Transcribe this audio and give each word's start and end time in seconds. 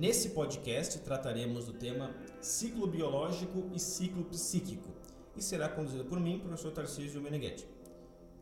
Nesse 0.00 0.30
podcast 0.30 0.98
trataremos 1.00 1.66
do 1.66 1.74
tema 1.74 2.10
ciclo 2.40 2.86
biológico 2.86 3.70
e 3.74 3.78
ciclo 3.78 4.24
psíquico 4.24 4.88
e 5.36 5.42
será 5.42 5.68
conduzido 5.68 6.06
por 6.06 6.18
mim, 6.18 6.38
professor 6.38 6.72
Tarcísio 6.72 7.20
Meneghetti. 7.20 7.66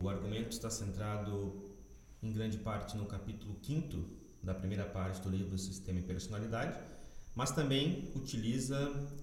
O 0.01 0.07
argumento 0.07 0.51
está 0.51 0.69
centrado 0.69 1.69
em 2.23 2.31
grande 2.31 2.57
parte 2.59 2.95
no 2.95 3.05
capítulo 3.05 3.57
5 3.61 3.97
da 4.41 4.53
primeira 4.53 4.85
parte 4.85 5.19
do 5.19 5.29
livro 5.29 5.57
Sistema 5.57 5.99
e 5.99 6.01
Personalidade, 6.01 6.79
mas 7.35 7.51
também 7.51 8.09
utiliza 8.15 8.79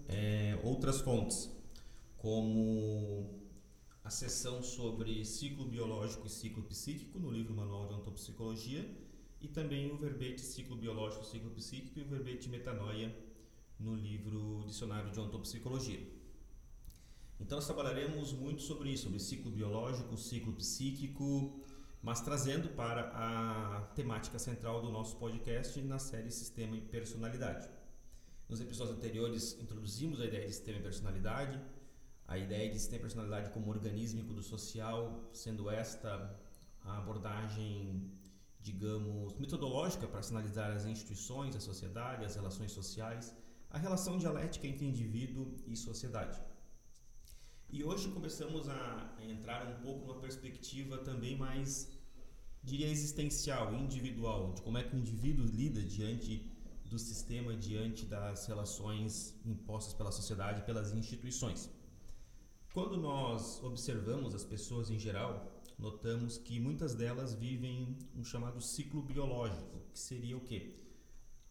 é, 0.06 0.60
outras 0.62 1.00
fontes, 1.00 1.50
como 2.18 3.30
a 4.04 4.10
seção 4.10 4.62
sobre 4.62 5.24
ciclo 5.24 5.64
biológico 5.64 6.26
e 6.26 6.30
ciclo 6.30 6.64
psíquico 6.64 7.18
no 7.18 7.30
livro 7.30 7.54
Manual 7.54 7.88
de 7.88 7.94
Ontopsicologia 7.94 8.86
e 9.40 9.48
também 9.48 9.90
o 9.90 9.96
verbete 9.96 10.40
ciclo 10.40 10.76
biológico 10.76 11.24
ciclo 11.24 11.50
psíquico 11.50 11.98
e 11.98 12.02
o 12.02 12.06
verbete 12.06 12.48
metanoia 12.48 13.14
no 13.78 13.94
livro 13.94 14.64
Dicionário 14.66 15.10
de 15.10 15.20
Ontopsicologia. 15.20 16.00
Então 17.38 17.56
nós 17.56 17.66
trabalharemos 17.66 18.32
muito 18.32 18.62
sobre 18.62 18.90
isso, 18.90 19.04
sobre 19.04 19.18
ciclo 19.18 19.50
biológico, 19.50 20.16
ciclo 20.16 20.52
psíquico, 20.54 21.60
mas 22.02 22.20
trazendo 22.20 22.70
para 22.70 23.10
a 23.14 23.82
temática 23.94 24.38
central 24.38 24.80
do 24.80 24.90
nosso 24.90 25.16
podcast 25.16 25.80
na 25.82 25.98
série 25.98 26.30
Sistema 26.30 26.76
e 26.76 26.80
Personalidade. 26.80 27.68
Nos 28.48 28.60
episódios 28.60 28.96
anteriores 28.96 29.58
introduzimos 29.60 30.20
a 30.20 30.24
ideia 30.24 30.46
de 30.46 30.52
sistema 30.54 30.78
e 30.78 30.82
personalidade, 30.82 31.60
a 32.26 32.38
ideia 32.38 32.70
de 32.70 32.78
sistema 32.78 32.98
e 32.98 33.02
personalidade 33.02 33.50
como 33.50 33.70
organismo 33.70 34.22
do 34.22 34.42
social, 34.42 35.28
sendo 35.32 35.68
esta 35.68 36.34
a 36.82 36.98
abordagem, 36.98 38.10
digamos, 38.66 39.32
metodológica 39.42 40.06
para 40.12 40.22
sinalizar 40.28 40.70
as 40.76 40.84
instituições, 40.92 41.54
a 41.54 41.60
sociedade, 41.60 42.24
as 42.24 42.34
relações 42.40 42.72
sociais, 42.72 43.24
a 43.70 43.78
relação 43.78 44.14
dialética 44.18 44.66
entre 44.66 44.84
indivíduo 44.92 45.44
e 45.72 45.76
sociedade. 45.76 46.38
E 47.76 47.84
hoje 47.88 48.08
começamos 48.16 48.68
a 48.68 48.80
entrar 49.34 49.62
um 49.72 49.78
pouco 49.84 50.00
numa 50.06 50.20
perspectiva 50.26 50.98
também 50.98 51.36
mais, 51.46 51.68
diria, 52.70 52.88
existencial, 52.96 53.72
individual, 53.84 54.52
de 54.54 54.62
como 54.62 54.78
é 54.78 54.82
que 54.82 54.94
o 54.96 54.98
indivíduo 54.98 55.46
lida 55.46 55.82
diante 55.96 56.32
do 56.92 56.98
sistema, 56.98 57.56
diante 57.68 58.04
das 58.04 58.46
relações 58.46 59.12
impostas 59.44 59.94
pela 59.94 60.10
sociedade, 60.10 60.66
pelas 60.68 60.92
instituições. 60.92 61.70
Quando 62.74 62.96
nós 62.96 63.62
observamos 63.62 64.34
as 64.34 64.44
pessoas 64.44 64.90
em 64.90 64.98
geral, 64.98 65.55
notamos 65.78 66.38
que 66.38 66.58
muitas 66.58 66.94
delas 66.94 67.34
vivem 67.34 67.96
um 68.14 68.24
chamado 68.24 68.60
ciclo 68.60 69.02
biológico, 69.02 69.80
que 69.92 69.98
seria 69.98 70.36
o 70.36 70.40
quê? 70.40 70.74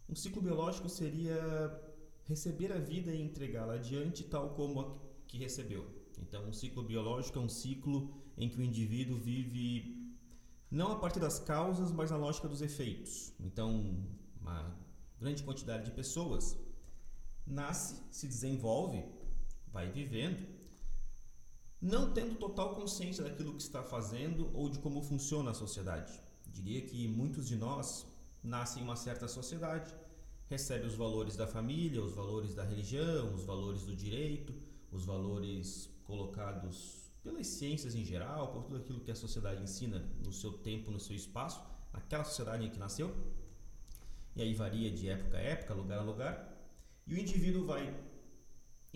Um 0.10 0.16
ciclo 0.16 0.42
biológico 0.42 0.90
seria 0.90 1.38
receber 2.26 2.72
a 2.72 2.80
vida 2.80 3.14
e 3.14 3.22
entregá-la 3.22 3.74
adiante 3.76 4.24
tal 4.24 4.52
como 4.56 4.82
a 4.82 4.96
que 5.28 5.38
recebeu. 5.38 5.88
Então, 6.20 6.48
um 6.48 6.54
ciclo 6.54 6.84
biológico 6.84 7.40
é 7.40 7.42
um 7.42 7.50
ciclo 7.50 8.14
em 8.38 8.50
que 8.50 8.58
o 8.58 8.62
indivíduo 8.62 9.18
vive 9.18 10.16
não 10.70 10.92
a 10.92 11.00
partir 11.00 11.20
das 11.20 11.40
causas, 11.40 11.92
mas 11.92 12.12
na 12.12 12.18
lógica 12.18 12.48
dos 12.48 12.62
efeitos. 12.62 13.34
Então, 13.40 14.06
uma 14.40 14.76
grande 15.20 15.44
quantidade 15.44 15.86
de 15.86 15.92
pessoas 15.92 16.58
nasce, 17.46 18.02
se 18.12 18.28
desenvolve, 18.28 19.04
vai 19.72 19.92
vivendo 19.92 20.55
não 21.82 22.14
tendo 22.14 22.36
total 22.36 22.76
consciência 22.76 23.24
daquilo 23.24 23.54
que 23.54 23.62
está 23.62 23.84
fazendo 23.84 24.50
ou 24.54 24.70
de 24.70 24.80
como 24.80 25.02
funciona 25.02 25.52
a 25.52 25.54
sociedade. 25.54 26.14
Diria 26.48 26.82
que 26.82 27.08
muitos 27.08 27.48
de 27.48 27.56
nós 27.56 28.06
nascem 28.44 28.82
em 28.82 28.86
uma 28.86 28.96
certa 28.96 29.28
sociedade, 29.28 29.94
recebem 30.48 30.88
os 30.88 30.96
valores 30.96 31.36
da 31.36 31.48
família, 31.48 32.02
os 32.02 32.14
valores 32.14 32.54
da 32.54 32.64
religião, 32.64 33.34
os 33.34 33.44
valores 33.44 33.84
do 33.84 33.96
direito, 33.96 34.54
os 34.92 35.06
valores 35.06 35.90
colocados 36.04 37.12
pelas 37.24 37.48
ciências 37.48 37.96
em 37.96 38.06
geral, 38.06 38.52
por 38.52 38.64
tudo 38.64 38.78
aquilo 38.78 39.00
que 39.00 39.12
a 39.12 39.16
sociedade 39.16 39.62
ensina 39.62 40.00
no 40.24 40.32
seu 40.32 40.54
tempo, 40.54 40.92
no 40.92 41.00
seu 41.00 41.16
espaço, 41.16 41.62
naquela 41.92 42.24
sociedade 42.24 42.66
em 42.66 42.70
que 42.70 42.78
nasceu. 42.78 43.14
E 44.36 44.42
aí 44.42 44.54
varia 44.54 44.92
de 44.92 45.10
época 45.10 45.38
a 45.38 45.42
época, 45.42 45.74
lugar 45.74 46.00
a 46.00 46.04
lugar. 46.04 46.56
E 47.08 47.16
o 47.16 47.18
indivíduo 47.18 47.66
vai 47.66 47.94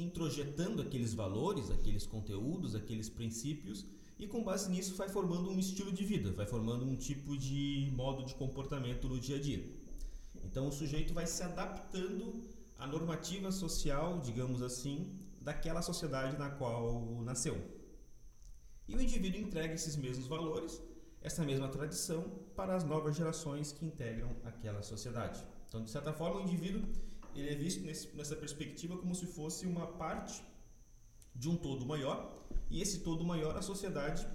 introjetando 0.02 0.82
aqueles 0.82 1.14
valores, 1.14 1.70
aqueles 1.70 2.06
conteúdos, 2.06 2.76
aqueles 2.76 3.10
princípios 3.10 3.86
e 4.18 4.28
com 4.28 4.44
base 4.44 4.70
nisso 4.70 4.96
vai 4.96 5.08
formando 5.08 5.50
um 5.50 5.58
estilo 5.58 5.92
de 5.92 6.04
vida, 6.04 6.32
vai 6.34 6.46
formando 6.46 6.86
um 6.86 6.96
tipo 6.96 7.38
de 7.38 7.90
modo 7.96 8.24
de 8.26 8.36
comportamento 8.36 9.08
no 9.08 9.20
dia 9.20 9.38
a 9.38 9.42
dia. 9.42 9.66
Então 10.44 10.68
o 10.68 10.72
sujeito 10.72 11.14
vai 11.14 11.26
se 11.26 11.42
adaptando 11.42 12.44
à 12.78 12.86
normativa 12.86 13.52
social, 13.52 14.20
digamos 14.20 14.62
assim, 14.62 15.18
daquela 15.42 15.82
sociedade 15.82 16.38
na 16.38 16.50
qual 16.50 17.22
nasceu. 17.24 17.58
E 18.88 18.96
o 18.96 19.02
indivíduo 19.02 19.40
entrega 19.40 19.74
esses 19.74 19.96
mesmos 19.96 20.28
valores, 20.28 20.82
essa 21.22 21.44
mesma 21.44 21.68
tradição 21.68 22.24
para 22.56 22.76
as 22.76 22.84
novas 22.84 23.16
gerações 23.16 23.72
que 23.72 23.86
integram 23.86 24.36
aquela 24.44 24.82
sociedade. 24.82 25.46
Então, 25.68 25.84
de 25.84 25.90
certa 25.90 26.12
forma, 26.12 26.42
o 26.42 26.44
indivíduo 26.44 26.82
ele 27.36 27.50
é 27.50 27.56
visto 27.56 27.82
nesse, 27.86 28.16
nessa 28.16 28.36
perspectiva 28.36 28.98
como 28.98 29.14
se 29.16 29.26
fosse 29.26 29.66
uma 29.66 29.88
parte 29.88 30.44
de 31.36 31.50
um 31.50 31.56
todo 31.56 31.86
maior, 31.86 32.34
e 32.70 32.82
esse 32.82 33.00
todo 33.00 33.24
maior, 33.24 33.56
a 33.58 33.62
sociedade, 33.62 34.28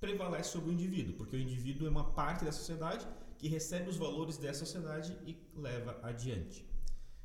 prevalece 0.00 0.50
sobre 0.50 0.70
o 0.70 0.72
indivíduo, 0.72 1.14
porque 1.14 1.36
o 1.36 1.40
indivíduo 1.40 1.86
é 1.86 1.90
uma 1.90 2.12
parte 2.12 2.44
da 2.44 2.52
sociedade 2.52 3.06
que 3.38 3.48
recebe 3.48 3.88
os 3.88 3.96
valores 3.96 4.36
dessa 4.38 4.64
sociedade 4.64 5.16
e 5.26 5.36
leva 5.54 5.98
adiante. 6.02 6.66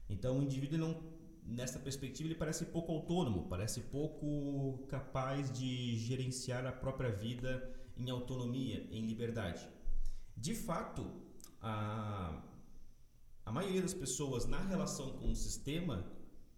Então, 0.10 0.40
o 0.40 0.44
indivíduo 0.44 0.78
não, 0.78 1.04
nessa 1.44 1.80
perspectiva, 1.80 2.28
ele 2.28 2.36
parece 2.36 2.66
pouco 2.66 2.92
autônomo, 2.92 3.48
parece 3.48 3.82
pouco 3.82 4.86
capaz 4.88 5.52
de 5.52 5.98
gerenciar 5.98 6.66
a 6.66 6.72
própria 6.72 7.12
vida 7.12 7.74
em 7.98 8.10
autonomia, 8.10 8.86
em 8.92 9.06
liberdade. 9.06 9.68
De 10.36 10.54
fato, 10.54 11.10
a 11.62 12.42
a 13.46 13.52
maioria 13.52 13.82
das 13.82 13.94
pessoas 13.94 14.46
na 14.46 14.60
relação 14.60 15.12
com 15.14 15.32
o 15.32 15.36
sistema 15.36 16.06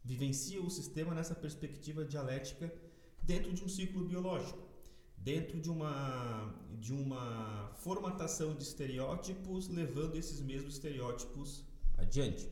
vivencia 0.03 0.61
o 0.61 0.69
sistema 0.69 1.13
nessa 1.13 1.35
perspectiva 1.35 2.05
dialética 2.05 2.73
dentro 3.21 3.51
de 3.53 3.61
um 3.61 3.67
ciclo 3.67 4.05
biológico, 4.05 4.57
dentro 5.17 5.59
de 5.59 5.69
uma, 5.69 6.55
de 6.79 6.93
uma 6.93 7.73
formatação 7.79 8.55
de 8.55 8.63
estereótipos, 8.63 9.67
levando 9.67 10.15
esses 10.15 10.39
mesmos 10.39 10.75
estereótipos 10.75 11.65
adiante. 11.97 12.47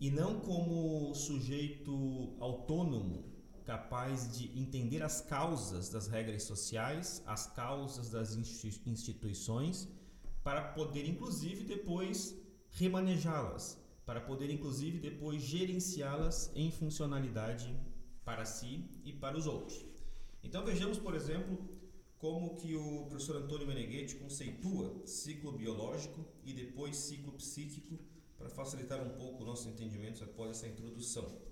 E 0.00 0.10
não 0.10 0.40
como 0.40 1.14
sujeito 1.14 2.34
autônomo, 2.40 3.24
capaz 3.66 4.34
de 4.34 4.58
entender 4.58 5.02
as 5.02 5.20
causas 5.20 5.90
das 5.90 6.06
regras 6.06 6.44
sociais, 6.44 7.22
as 7.26 7.48
causas 7.48 8.08
das 8.08 8.34
instituições 8.86 9.86
para 10.48 10.62
poder 10.62 11.06
inclusive 11.06 11.62
depois 11.62 12.34
remanejá-las, 12.70 13.78
para 14.06 14.18
poder 14.18 14.48
inclusive 14.50 14.98
depois 14.98 15.42
gerenciá-las 15.42 16.50
em 16.54 16.70
funcionalidade 16.70 17.78
para 18.24 18.46
si 18.46 18.88
e 19.04 19.12
para 19.12 19.36
os 19.36 19.46
outros. 19.46 19.84
Então 20.42 20.64
vejamos, 20.64 20.96
por 20.98 21.14
exemplo, 21.14 21.58
como 22.16 22.56
que 22.56 22.74
o 22.74 23.04
professor 23.10 23.36
Antônio 23.36 23.66
Meneghetti 23.66 24.14
conceitua 24.14 25.02
ciclo 25.04 25.52
biológico 25.52 26.24
e 26.42 26.54
depois 26.54 26.96
ciclo 26.96 27.32
psíquico 27.32 27.98
para 28.38 28.48
facilitar 28.48 29.02
um 29.02 29.10
pouco 29.18 29.42
o 29.42 29.46
nosso 29.46 29.68
entendimento 29.68 30.24
após 30.24 30.52
essa 30.52 30.66
introdução. 30.66 31.42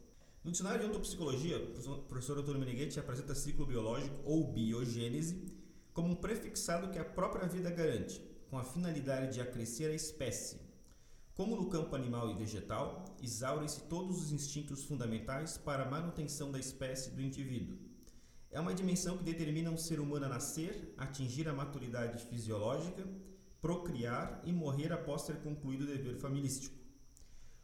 No 0.42 0.50
dicionário 0.50 0.80
de 0.80 0.86
ontopsicologia, 0.86 1.58
o 1.58 1.98
professor 2.04 2.38
Antônio 2.38 2.60
Meneghetti 2.60 2.98
apresenta 2.98 3.34
ciclo 3.34 3.66
biológico 3.66 4.16
ou 4.24 4.50
biogênese 4.50 5.54
como 5.92 6.12
um 6.12 6.16
prefixado 6.16 6.90
que 6.90 6.98
a 6.98 7.04
própria 7.04 7.46
vida 7.46 7.70
garante, 7.70 8.22
com 8.50 8.58
a 8.58 8.64
finalidade 8.64 9.34
de 9.34 9.40
acrescer 9.40 9.90
a 9.90 9.94
espécie. 9.94 10.60
Como 11.34 11.54
no 11.54 11.68
campo 11.68 11.94
animal 11.94 12.30
e 12.30 12.34
vegetal, 12.34 13.04
exaurem-se 13.22 13.82
todos 13.82 14.22
os 14.22 14.32
instintos 14.32 14.84
fundamentais 14.84 15.58
para 15.58 15.84
a 15.84 15.90
manutenção 15.90 16.50
da 16.50 16.58
espécie 16.58 17.10
do 17.10 17.20
indivíduo. 17.20 17.78
É 18.50 18.58
uma 18.58 18.72
dimensão 18.72 19.18
que 19.18 19.24
determina 19.24 19.70
um 19.70 19.76
ser 19.76 20.00
humano 20.00 20.24
a 20.24 20.30
nascer, 20.30 20.94
atingir 20.96 21.46
a 21.48 21.52
maturidade 21.52 22.24
fisiológica, 22.24 23.06
procriar 23.60 24.40
e 24.44 24.52
morrer 24.52 24.92
após 24.92 25.24
ter 25.24 25.36
concluído 25.42 25.82
o 25.82 25.86
dever 25.86 26.16
familístico. 26.16 26.74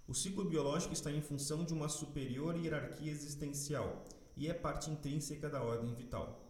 O 0.07 0.13
ciclo 0.13 0.45
biológico 0.45 0.93
está 0.93 1.11
em 1.11 1.23
função 1.23 1.65
de 1.65 1.73
uma 1.73 1.89
superior 1.89 2.57
hierarquia 2.57 3.11
existencial 3.11 4.05
e 4.37 4.49
é 4.49 4.53
parte 4.53 4.91
intrínseca 4.91 5.49
da 5.49 5.63
ordem 5.63 5.95
vital. 5.95 6.45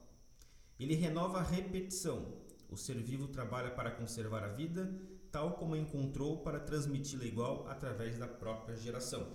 Ele 0.80 0.94
renova 0.94 1.38
a 1.38 1.42
repetição, 1.42 2.41
o 2.72 2.76
ser 2.76 2.96
vivo 3.02 3.28
trabalha 3.28 3.70
para 3.70 3.90
conservar 3.90 4.42
a 4.42 4.48
vida, 4.48 4.98
tal 5.30 5.52
como 5.52 5.76
encontrou 5.76 6.38
para 6.38 6.58
transmiti-la 6.58 7.24
igual 7.24 7.68
através 7.68 8.18
da 8.18 8.26
própria 8.26 8.76
geração. 8.76 9.26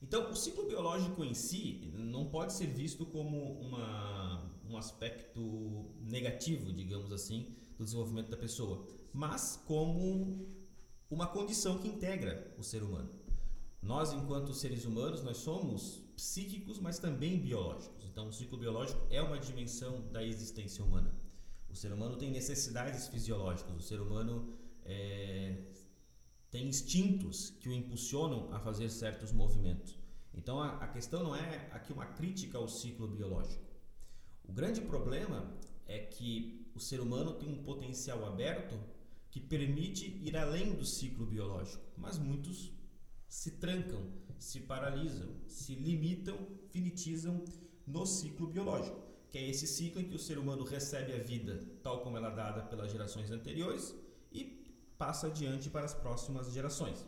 Então, 0.00 0.30
o 0.30 0.36
ciclo 0.36 0.66
biológico 0.66 1.24
em 1.24 1.34
si 1.34 1.90
não 1.94 2.26
pode 2.26 2.52
ser 2.52 2.66
visto 2.66 3.04
como 3.06 3.60
uma, 3.60 4.48
um 4.68 4.76
aspecto 4.76 5.90
negativo, 6.00 6.72
digamos 6.72 7.10
assim, 7.12 7.56
do 7.76 7.84
desenvolvimento 7.84 8.30
da 8.30 8.36
pessoa, 8.36 8.86
mas 9.12 9.62
como 9.66 10.46
uma 11.10 11.26
condição 11.26 11.78
que 11.78 11.88
integra 11.88 12.54
o 12.58 12.62
ser 12.62 12.82
humano. 12.82 13.10
Nós, 13.80 14.12
enquanto 14.12 14.52
seres 14.52 14.84
humanos, 14.84 15.22
nós 15.22 15.38
somos 15.38 16.04
psíquicos, 16.14 16.78
mas 16.78 16.98
também 16.98 17.38
biológicos. 17.38 18.04
Então, 18.04 18.28
o 18.28 18.32
ciclo 18.32 18.58
biológico 18.58 19.00
é 19.10 19.22
uma 19.22 19.38
dimensão 19.38 20.02
da 20.12 20.22
existência 20.22 20.84
humana. 20.84 21.27
O 21.68 21.76
ser 21.76 21.92
humano 21.92 22.16
tem 22.16 22.30
necessidades 22.30 23.08
fisiológicas. 23.08 23.74
O 23.76 23.80
ser 23.80 24.00
humano 24.00 24.56
é, 24.84 25.64
tem 26.50 26.66
instintos 26.66 27.50
que 27.50 27.68
o 27.68 27.72
impulsionam 27.72 28.52
a 28.52 28.58
fazer 28.58 28.88
certos 28.90 29.32
movimentos. 29.32 29.98
Então, 30.32 30.60
a, 30.60 30.76
a 30.76 30.88
questão 30.88 31.22
não 31.22 31.34
é 31.34 31.68
aqui 31.72 31.92
uma 31.92 32.06
crítica 32.06 32.58
ao 32.58 32.68
ciclo 32.68 33.08
biológico. 33.08 33.64
O 34.44 34.52
grande 34.52 34.80
problema 34.80 35.58
é 35.86 35.98
que 35.98 36.70
o 36.74 36.80
ser 36.80 37.00
humano 37.00 37.34
tem 37.34 37.48
um 37.48 37.62
potencial 37.62 38.24
aberto 38.24 38.78
que 39.30 39.40
permite 39.40 40.06
ir 40.06 40.36
além 40.36 40.74
do 40.74 40.84
ciclo 40.84 41.26
biológico, 41.26 41.84
mas 41.96 42.18
muitos 42.18 42.72
se 43.28 43.52
trancam, 43.52 44.10
se 44.38 44.60
paralisam, 44.60 45.28
se 45.46 45.74
limitam, 45.74 46.38
finitizam 46.70 47.44
no 47.86 48.06
ciclo 48.06 48.46
biológico, 48.46 49.07
que 49.30 49.38
é 49.38 49.48
esse 49.48 49.66
ciclo 49.66 50.00
em 50.00 50.08
que 50.08 50.16
o 50.16 50.18
ser 50.18 50.38
humano 50.38 50.64
recebe 50.64 51.12
a 51.12 51.18
vida 51.18 51.62
tal 51.82 52.00
como 52.00 52.16
ela 52.16 52.32
é 52.32 52.34
dada 52.34 52.62
pelas 52.62 52.90
gerações 52.90 53.30
anteriores 53.30 53.94
e 54.32 54.44
passa 54.96 55.26
adiante 55.26 55.68
para 55.70 55.84
as 55.84 55.94
próximas 55.94 56.52
gerações. 56.52 57.06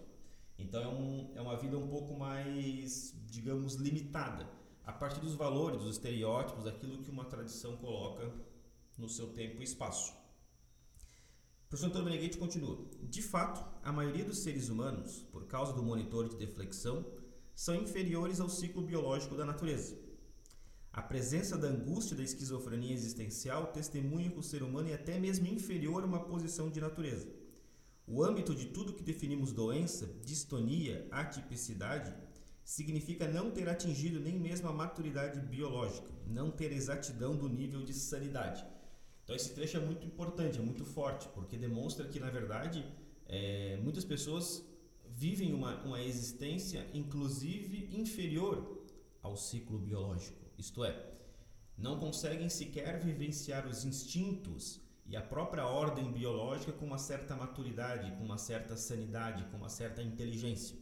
Então 0.58 0.82
é, 0.82 0.88
um, 0.88 1.32
é 1.34 1.40
uma 1.40 1.56
vida 1.56 1.78
um 1.78 1.88
pouco 1.88 2.18
mais, 2.18 3.14
digamos, 3.26 3.74
limitada, 3.74 4.48
a 4.84 4.92
partir 4.92 5.20
dos 5.20 5.34
valores, 5.34 5.80
dos 5.80 5.96
estereótipos, 5.96 6.64
daquilo 6.64 7.02
que 7.02 7.10
uma 7.10 7.24
tradição 7.24 7.76
coloca 7.76 8.30
no 8.98 9.08
seu 9.08 9.28
tempo 9.28 9.60
e 9.60 9.64
espaço. 9.64 10.12
O 11.64 11.68
professor 11.70 11.88
Antônio 11.88 12.10
Meneghetti 12.10 12.36
continua. 12.36 12.84
De 13.02 13.22
fato, 13.22 13.64
a 13.82 13.92
maioria 13.92 14.24
dos 14.24 14.38
seres 14.40 14.68
humanos, 14.68 15.22
por 15.30 15.46
causa 15.46 15.72
do 15.72 15.82
monitor 15.82 16.28
de 16.28 16.36
deflexão, 16.36 17.06
são 17.54 17.74
inferiores 17.76 18.40
ao 18.40 18.48
ciclo 18.48 18.82
biológico 18.82 19.36
da 19.36 19.44
natureza. 19.44 20.09
A 20.92 21.00
presença 21.00 21.56
da 21.56 21.68
angústia 21.68 22.16
da 22.16 22.22
esquizofrenia 22.22 22.92
existencial 22.92 23.68
testemunha 23.68 24.28
que 24.28 24.40
o 24.40 24.42
ser 24.42 24.62
humano 24.62 24.88
é 24.88 24.94
até 24.94 25.18
mesmo 25.20 25.46
inferior 25.46 26.02
a 26.02 26.06
uma 26.06 26.24
posição 26.24 26.68
de 26.68 26.80
natureza. 26.80 27.28
O 28.06 28.24
âmbito 28.24 28.52
de 28.52 28.66
tudo 28.66 28.92
que 28.92 29.04
definimos 29.04 29.52
doença, 29.52 30.12
distonia, 30.24 31.06
atipicidade, 31.12 32.12
significa 32.64 33.28
não 33.28 33.52
ter 33.52 33.68
atingido 33.68 34.18
nem 34.18 34.36
mesmo 34.36 34.68
a 34.68 34.72
maturidade 34.72 35.38
biológica, 35.40 36.10
não 36.26 36.50
ter 36.50 36.72
exatidão 36.72 37.36
do 37.36 37.48
nível 37.48 37.84
de 37.84 37.94
sanidade. 37.94 38.64
Então 39.22 39.36
esse 39.36 39.54
trecho 39.54 39.76
é 39.76 39.80
muito 39.80 40.04
importante, 40.04 40.58
é 40.58 40.62
muito 40.62 40.84
forte, 40.84 41.28
porque 41.28 41.56
demonstra 41.56 42.08
que 42.08 42.18
na 42.18 42.30
verdade 42.30 42.84
é, 43.28 43.78
muitas 43.80 44.04
pessoas 44.04 44.64
vivem 45.08 45.52
uma, 45.52 45.80
uma 45.84 46.02
existência 46.02 46.84
inclusive 46.92 47.88
inferior 47.92 48.84
ao 49.22 49.36
ciclo 49.36 49.78
biológico, 49.78 50.39
isto 50.60 50.84
é, 50.84 50.94
não 51.76 51.98
conseguem 51.98 52.48
sequer 52.48 53.00
vivenciar 53.00 53.66
os 53.66 53.84
instintos 53.84 54.80
e 55.06 55.16
a 55.16 55.22
própria 55.22 55.66
ordem 55.66 56.12
biológica 56.12 56.72
com 56.72 56.84
uma 56.84 56.98
certa 56.98 57.34
maturidade, 57.34 58.12
com 58.12 58.24
uma 58.24 58.38
certa 58.38 58.76
sanidade, 58.76 59.44
com 59.50 59.56
uma 59.56 59.68
certa 59.68 60.02
inteligência. 60.02 60.76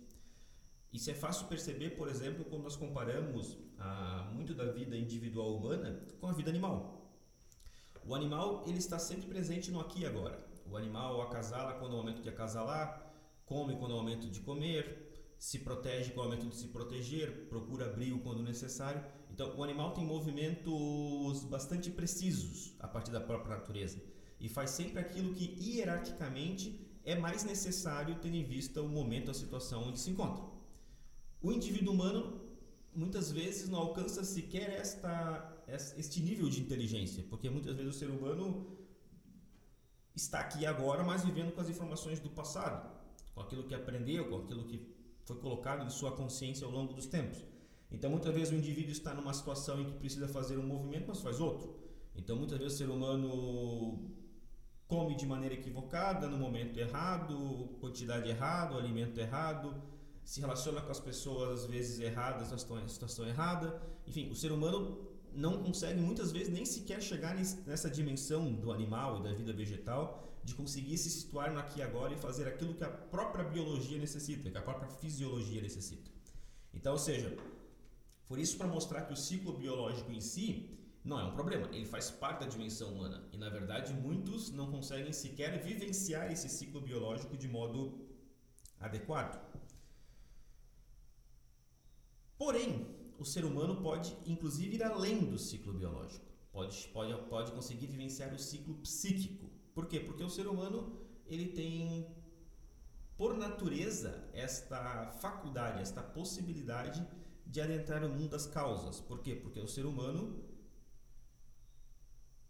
Isso 0.93 1.11
é 1.11 1.15
fácil 1.15 1.47
perceber, 1.47 1.91
por 1.91 2.09
exemplo, 2.09 2.45
quando 2.45 2.65
nós 2.65 2.77
comparamos 2.77 3.57
a, 3.79 4.31
muito 4.35 4.55
da 4.55 4.65
vida 4.73 4.97
individual 4.97 5.57
humana 5.57 6.03
com 6.21 6.27
a 6.27 6.33
vida 6.33 6.51
animal. 6.51 7.13
O 8.05 8.15
animal 8.15 8.65
ele 8.67 8.79
está 8.79 8.99
sempre 8.99 9.29
presente 9.29 9.71
no 9.71 9.81
aqui 9.81 10.01
e 10.01 10.07
agora. 10.07 10.45
O 10.67 10.77
animal 10.77 11.23
acasala 11.23 11.75
quando 11.75 11.93
é 11.93 11.95
o 11.95 11.99
momento 11.99 12.23
de 12.23 12.29
acasalar, 12.29 13.13
come 13.47 13.77
quando 13.77 13.93
é 13.93 13.95
o 13.95 13.99
momento 13.99 14.29
de 14.29 14.41
comer, 14.41 15.35
se 15.39 15.61
protege 15.61 16.11
quando 16.11 16.27
é 16.27 16.29
o 16.29 16.37
momento 16.37 16.51
de 16.51 16.57
se 16.57 16.69
proteger, 16.69 17.49
procura 17.49 17.87
abrigo 17.87 18.19
quando 18.21 18.43
necessário. 18.43 19.03
Então, 19.38 19.56
o 19.56 19.62
animal 19.62 19.93
tem 19.93 20.05
movimentos 20.05 21.44
bastante 21.44 21.93
precisos 21.93 22.75
a 22.81 22.88
partir 22.88 23.12
da 23.12 23.20
própria 23.20 23.56
natureza 23.56 24.02
e 24.40 24.49
faz 24.49 24.70
sempre 24.70 24.99
aquilo 24.99 25.32
que 25.32 25.44
hierarquicamente 25.61 26.85
é 27.05 27.14
mais 27.14 27.44
necessário 27.44 28.17
tendo 28.20 28.35
em 28.35 28.43
vista 28.43 28.82
o 28.82 28.88
momento, 28.88 29.31
a 29.31 29.35
situação 29.35 29.85
onde 29.85 30.00
se 30.00 30.11
encontra. 30.11 30.43
O 31.40 31.52
indivíduo 31.52 31.94
humano 31.94 32.40
muitas 32.93 33.31
vezes 33.31 33.69
não 33.69 33.79
alcança 33.79 34.25
sequer 34.25 34.70
esta 34.70 35.56
este 35.96 36.20
nível 36.20 36.49
de 36.49 36.61
inteligência, 36.61 37.23
porque 37.31 37.49
muitas 37.49 37.76
vezes 37.76 37.94
o 37.94 37.96
ser 37.96 38.11
humano 38.11 38.76
está 40.17 40.41
aqui 40.41 40.67
agora, 40.67 41.05
mas 41.05 41.25
vivendo 41.25 41.52
com 41.52 41.61
as 41.61 41.69
informações 41.69 42.19
do 42.19 42.29
passado, 42.29 42.91
com 43.37 43.41
aquilo 43.41 43.62
que 43.62 43.75
aprendeu, 43.76 44.29
com 44.31 44.38
aquilo 44.38 44.64
que 44.64 44.93
foi 45.25 45.37
colocado 45.37 45.87
em 45.87 45.91
sua 45.91 46.11
consciência 46.11 46.67
ao 46.67 46.73
longo 46.73 46.93
dos 46.93 47.06
tempos. 47.06 47.38
Então, 47.90 48.11
muitas 48.11 48.35
vezes 48.35 48.52
o 48.52 48.55
indivíduo 48.55 48.93
está 48.93 49.14
numa 49.14 49.32
situação 49.32 49.81
em 49.81 49.85
que 49.87 49.93
precisa 49.93 50.29
fazer 50.29 50.58
um 50.58 50.67
movimento, 50.67 51.06
mas 51.08 51.20
faz 51.20 51.40
outro. 51.40 51.75
Então, 52.14 52.37
muitas 52.37 52.58
vezes 52.58 52.75
o 52.75 52.79
ser 52.79 52.90
humano 52.90 54.11
come 54.87 55.14
de 55.14 55.26
maneira 55.26 55.55
equivocada, 55.55 56.26
no 56.26 56.38
momento 56.38 56.79
errado, 56.79 57.76
quantidade 57.81 58.29
errada, 58.29 58.76
alimento 58.76 59.19
errado, 59.19 59.82
se 60.25 60.40
relaciona 60.40 60.81
com 60.81 60.90
as 60.90 61.00
pessoas 61.00 61.61
às 61.61 61.67
vezes 61.67 62.00
erradas 62.00 62.50
na 62.50 62.88
situação 62.88 63.26
errada. 63.26 63.81
Enfim, 64.06 64.31
o 64.31 64.34
ser 64.34 64.52
humano 64.52 65.08
não 65.32 65.62
consegue 65.62 66.00
muitas 66.00 66.32
vezes 66.32 66.49
nem 66.49 66.64
sequer 66.64 67.00
chegar 67.02 67.34
nessa 67.67 67.88
dimensão 67.88 68.52
do 68.52 68.73
animal 68.73 69.20
e 69.20 69.23
da 69.23 69.32
vida 69.32 69.52
vegetal 69.52 70.29
de 70.43 70.55
conseguir 70.55 70.96
se 70.96 71.11
situar 71.11 71.52
no 71.52 71.61
aqui 71.61 71.81
e 71.81 71.82
agora 71.82 72.14
e 72.14 72.17
fazer 72.17 72.49
aquilo 72.49 72.75
que 72.75 72.84
a 72.84 72.88
própria 72.88 73.44
biologia 73.44 73.99
necessita, 73.99 74.50
que 74.50 74.56
a 74.56 74.62
própria 74.62 74.88
fisiologia 74.88 75.61
necessita. 75.61 76.11
Então, 76.73 76.93
ou 76.93 76.99
seja, 76.99 77.37
por 78.29 78.39
isso 78.39 78.57
para 78.59 78.69
mostrar 78.69 79.03
que 79.07 79.13
o 79.13 79.17
ciclo 79.17 79.55
biológico 79.55 80.13
em 80.13 80.21
si 80.21 80.79
não 81.03 81.19
é 81.19 81.25
um 81.25 81.33
problema, 81.33 81.67
ele 81.75 81.87
faz 81.87 82.11
parte 82.11 82.41
da 82.41 82.47
dimensão 82.47 82.93
humana 82.93 83.27
e 83.33 83.39
na 83.39 83.49
verdade 83.49 83.95
muitos 83.95 84.51
não 84.51 84.71
conseguem 84.71 85.13
sequer 85.13 85.63
vivenciar 85.63 86.31
esse 86.31 86.49
ciclo 86.49 86.81
biológico 86.81 87.37
de 87.37 87.49
modo 87.49 88.07
adequado. 88.79 89.41
Porém, 92.37 92.87
o 93.19 93.25
ser 93.25 93.45
humano 93.45 93.83
pode, 93.83 94.17
inclusive, 94.25 94.77
ir 94.77 94.83
além 94.85 95.25
do 95.25 95.39
ciclo 95.39 95.73
biológico. 95.73 96.25
Pode, 96.53 96.89
pode, 96.89 97.15
pode 97.29 97.53
conseguir 97.53 97.87
vivenciar 97.87 98.33
o 98.33 98.39
ciclo 98.39 98.75
psíquico. 98.77 99.51
Por 99.75 99.87
quê? 99.87 99.99
Porque 99.99 100.23
o 100.23 100.31
ser 100.31 100.47
humano 100.47 101.01
ele 101.27 101.49
tem, 101.49 102.06
por 103.17 103.37
natureza, 103.37 104.29
esta 104.32 105.11
faculdade, 105.20 105.82
esta 105.82 106.01
possibilidade 106.01 107.05
de 107.48 107.60
adentrar 107.60 108.00
no 108.02 108.10
mundo 108.10 108.28
das 108.28 108.46
causas. 108.46 109.00
Por 109.00 109.20
quê? 109.20 109.34
Porque 109.34 109.58
o 109.58 109.67
ser 109.67 109.86
humano 109.86 110.44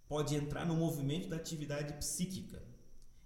pode 0.08 0.34
entrar 0.34 0.66
no 0.66 0.74
movimento 0.74 1.28
da 1.28 1.36
atividade 1.36 1.94
psíquica. 1.94 2.60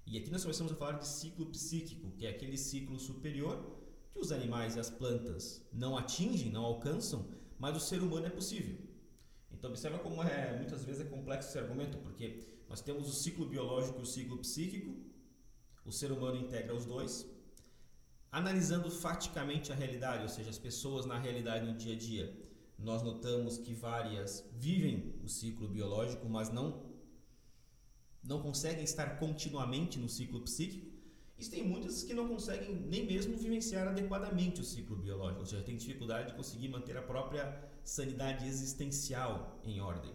E 0.04 0.18
aqui 0.18 0.30
nós 0.30 0.42
começamos 0.42 0.72
a 0.72 0.76
falar 0.76 0.98
de 0.98 1.08
ciclo 1.08 1.46
psíquico, 1.46 2.10
que 2.18 2.26
é 2.26 2.30
aquele 2.30 2.58
ciclo 2.58 2.98
superior 2.98 3.78
que 4.10 4.18
os 4.18 4.30
animais 4.30 4.76
e 4.76 4.80
as 4.80 4.90
plantas 4.90 5.64
não 5.72 5.96
atingem, 5.96 6.50
não 6.50 6.64
alcançam, 6.64 7.26
mas 7.58 7.74
o 7.74 7.80
ser 7.80 8.02
humano 8.02 8.26
é 8.26 8.30
possível. 8.30 8.76
Então 9.50 9.70
observa 9.70 9.98
como 9.98 10.22
é 10.22 10.56
muitas 10.58 10.84
vezes 10.84 11.06
é 11.06 11.08
complexo 11.08 11.48
esse 11.48 11.58
argumento, 11.58 11.96
porque 11.98 12.40
nós 12.68 12.82
temos 12.82 13.08
o 13.08 13.12
ciclo 13.12 13.46
biológico 13.46 14.00
e 14.00 14.02
o 14.02 14.06
ciclo 14.06 14.36
psíquico, 14.38 14.94
o 15.86 15.92
ser 15.92 16.12
humano 16.12 16.36
integra 16.36 16.74
os 16.74 16.84
dois. 16.84 17.26
Analisando 18.32 18.90
faticamente 18.90 19.70
a 19.70 19.74
realidade, 19.74 20.22
ou 20.22 20.28
seja, 20.28 20.48
as 20.48 20.56
pessoas 20.56 21.04
na 21.04 21.18
realidade 21.18 21.66
no 21.66 21.76
dia 21.76 21.94
a 21.94 21.98
dia, 21.98 22.34
nós 22.78 23.02
notamos 23.02 23.58
que 23.58 23.74
várias 23.74 24.48
vivem 24.54 25.14
o 25.22 25.28
ciclo 25.28 25.68
biológico, 25.68 26.26
mas 26.28 26.50
não 26.50 26.90
não 28.24 28.40
conseguem 28.40 28.84
estar 28.84 29.18
continuamente 29.18 29.98
no 29.98 30.08
ciclo 30.08 30.40
psíquico. 30.42 30.90
Existem 31.36 31.66
muitas 31.66 32.04
que 32.04 32.14
não 32.14 32.28
conseguem 32.28 32.72
nem 32.72 33.04
mesmo 33.04 33.36
vivenciar 33.36 33.88
adequadamente 33.88 34.60
o 34.60 34.64
ciclo 34.64 34.96
biológico, 34.96 35.40
ou 35.40 35.46
seja, 35.46 35.62
têm 35.62 35.76
dificuldade 35.76 36.30
de 36.30 36.36
conseguir 36.36 36.68
manter 36.68 36.96
a 36.96 37.02
própria 37.02 37.44
sanidade 37.84 38.46
existencial 38.46 39.60
em 39.64 39.80
ordem. 39.80 40.14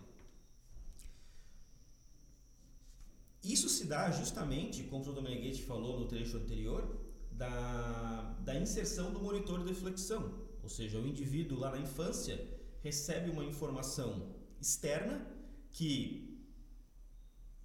Isso 3.44 3.70
se 3.70 3.86
dá 3.86 4.10
justamente, 4.10 4.86
como 4.86 5.08
o 5.08 5.14
Domeneghetti 5.14 5.64
falou 5.64 6.00
no 6.00 6.08
trecho 6.08 6.38
anterior, 6.38 7.07
da, 7.38 8.36
da 8.40 8.56
inserção 8.56 9.12
do 9.12 9.20
monitor 9.20 9.64
de 9.64 9.74
flexão, 9.74 10.34
ou 10.64 10.70
seja, 10.70 10.98
o 10.98 11.08
indivíduo 11.08 11.60
lá 11.60 11.72
na 11.72 11.80
infância 11.80 12.46
recebe 12.82 13.30
uma 13.30 13.46
informação 13.46 14.36
externa 14.60 15.26
que 15.70 16.28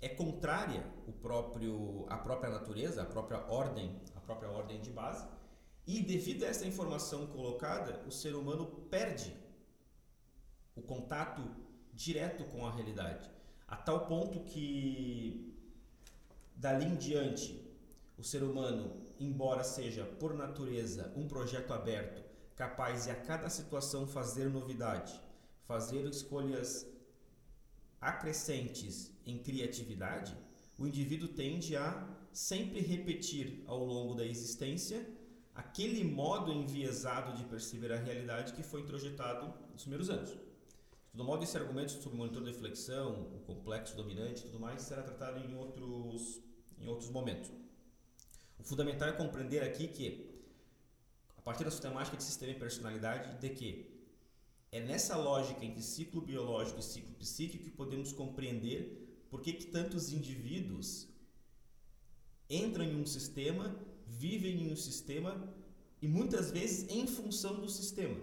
é 0.00 0.08
contrária 0.08 0.84
o 1.06 1.12
próprio, 1.12 2.04
a 2.08 2.18
própria 2.18 2.50
natureza, 2.50 3.02
a 3.02 3.06
própria 3.06 3.38
ordem, 3.48 4.00
a 4.14 4.20
própria 4.20 4.50
ordem 4.50 4.80
de 4.80 4.90
base. 4.90 5.26
E 5.86 6.00
devido 6.00 6.44
a 6.44 6.48
essa 6.48 6.66
informação 6.66 7.26
colocada, 7.28 8.02
o 8.06 8.10
ser 8.10 8.34
humano 8.34 8.66
perde 8.90 9.34
o 10.76 10.82
contato 10.82 11.42
direto 11.92 12.44
com 12.44 12.66
a 12.66 12.70
realidade, 12.70 13.30
a 13.66 13.76
tal 13.76 14.06
ponto 14.06 14.40
que 14.40 15.56
dali 16.56 16.86
em 16.86 16.96
diante 16.96 17.62
o 18.18 18.22
ser 18.22 18.42
humano 18.42 19.02
embora 19.24 19.64
seja 19.64 20.04
por 20.04 20.34
natureza 20.34 21.12
um 21.16 21.28
projeto 21.28 21.72
aberto, 21.72 22.22
capaz 22.56 23.04
de 23.04 23.10
a 23.10 23.14
cada 23.14 23.48
situação 23.48 24.06
fazer 24.06 24.48
novidade, 24.48 25.20
fazer 25.66 26.04
escolhas 26.06 26.86
acrescentes 28.00 29.12
em 29.24 29.38
criatividade, 29.38 30.36
o 30.78 30.86
indivíduo 30.86 31.28
tende 31.28 31.76
a 31.76 32.08
sempre 32.32 32.80
repetir 32.80 33.62
ao 33.66 33.84
longo 33.84 34.14
da 34.14 34.26
existência 34.26 35.08
aquele 35.54 36.02
modo 36.02 36.52
enviesado 36.52 37.36
de 37.36 37.44
perceber 37.44 37.92
a 37.92 37.98
realidade 37.98 38.54
que 38.54 38.62
foi 38.62 38.80
introjetado 38.80 39.52
nos 39.70 39.82
primeiros 39.82 40.10
anos. 40.10 40.36
De 41.14 41.22
modo, 41.22 41.44
esse 41.44 41.58
argumento 41.58 41.92
sobre 41.92 42.14
o 42.14 42.18
monitor 42.18 42.42
de 42.42 42.54
flexão, 42.54 43.30
o 43.34 43.40
complexo 43.40 43.94
dominante 43.94 44.40
e 44.40 44.46
tudo 44.46 44.58
mais 44.58 44.80
será 44.80 45.02
tratado 45.02 45.38
em 45.38 45.54
outros, 45.54 46.40
em 46.78 46.88
outros 46.88 47.10
momentos. 47.10 47.50
O 48.62 48.64
fundamental 48.64 49.08
é 49.08 49.12
compreender 49.12 49.60
aqui 49.64 49.88
que, 49.88 50.30
a 51.36 51.40
partir 51.40 51.64
da 51.64 51.70
sistemática 51.70 52.16
de 52.16 52.22
sistema 52.22 52.52
e 52.52 52.54
personalidade, 52.54 53.36
de 53.40 53.48
que 53.50 53.90
é 54.70 54.78
nessa 54.78 55.16
lógica 55.16 55.64
entre 55.64 55.82
ciclo 55.82 56.20
biológico 56.20 56.78
e 56.78 56.82
ciclo 56.82 57.12
psíquico 57.14 57.64
que 57.64 57.70
podemos 57.72 58.12
compreender 58.12 59.26
por 59.28 59.40
que, 59.40 59.52
que 59.52 59.66
tantos 59.66 60.12
indivíduos 60.12 61.08
entram 62.48 62.84
em 62.84 62.94
um 62.94 63.04
sistema, 63.04 63.76
vivem 64.06 64.62
em 64.62 64.72
um 64.72 64.76
sistema 64.76 65.52
e 66.00 66.06
muitas 66.06 66.52
vezes 66.52 66.88
em 66.88 67.04
função 67.04 67.60
do 67.60 67.68
sistema, 67.68 68.20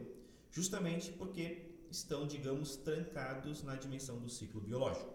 justamente 0.52 1.12
porque 1.12 1.70
estão, 1.92 2.26
digamos, 2.26 2.78
trancados 2.78 3.62
na 3.62 3.76
dimensão 3.76 4.18
do 4.20 4.30
ciclo 4.30 4.62
biológico. 4.62 5.14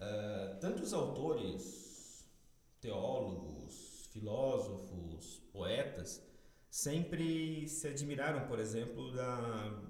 Uh, 0.00 0.58
tantos 0.60 0.92
autores, 0.92 1.85
teólogos, 2.86 4.08
filósofos, 4.12 5.42
poetas, 5.52 6.24
sempre 6.70 7.68
se 7.68 7.88
admiraram, 7.88 8.46
por 8.46 8.60
exemplo, 8.60 9.12
da, 9.12 9.82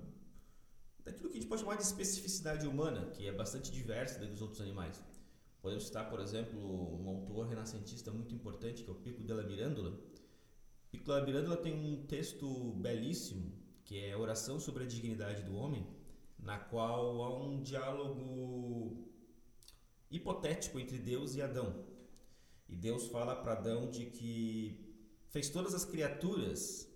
daquilo 1.04 1.28
que 1.28 1.36
a 1.36 1.40
gente 1.40 1.48
pode 1.48 1.60
chamar 1.60 1.76
de 1.76 1.82
especificidade 1.82 2.66
humana, 2.66 3.10
que 3.10 3.28
é 3.28 3.32
bastante 3.32 3.70
diversa 3.70 4.24
dos 4.24 4.40
outros 4.40 4.62
animais. 4.62 5.04
Podemos 5.60 5.86
citar, 5.86 6.08
por 6.08 6.20
exemplo, 6.20 6.58
um 6.58 7.08
autor 7.08 7.48
renascentista 7.48 8.10
muito 8.10 8.34
importante, 8.34 8.82
que 8.82 8.88
é 8.88 8.92
o 8.92 8.96
Pico 8.96 9.22
della 9.24 9.42
Mirandola. 9.42 9.92
Pico 10.90 11.04
della 11.04 11.24
Mirandola 11.26 11.56
tem 11.58 11.74
um 11.74 12.06
texto 12.06 12.72
belíssimo 12.76 13.52
que 13.84 14.04
é 14.04 14.16
oração 14.16 14.58
sobre 14.58 14.84
a 14.84 14.86
dignidade 14.86 15.42
do 15.42 15.54
homem, 15.54 15.86
na 16.38 16.58
qual 16.58 17.22
há 17.22 17.44
um 17.44 17.62
diálogo 17.62 19.06
hipotético 20.10 20.80
entre 20.80 20.98
Deus 20.98 21.34
e 21.34 21.42
Adão. 21.42 21.95
E 22.68 22.74
Deus 22.74 23.06
fala 23.08 23.36
para 23.36 23.52
Adão 23.52 23.88
de 23.90 24.06
que 24.06 24.86
fez 25.28 25.48
todas 25.48 25.74
as 25.74 25.84
criaturas 25.84 26.88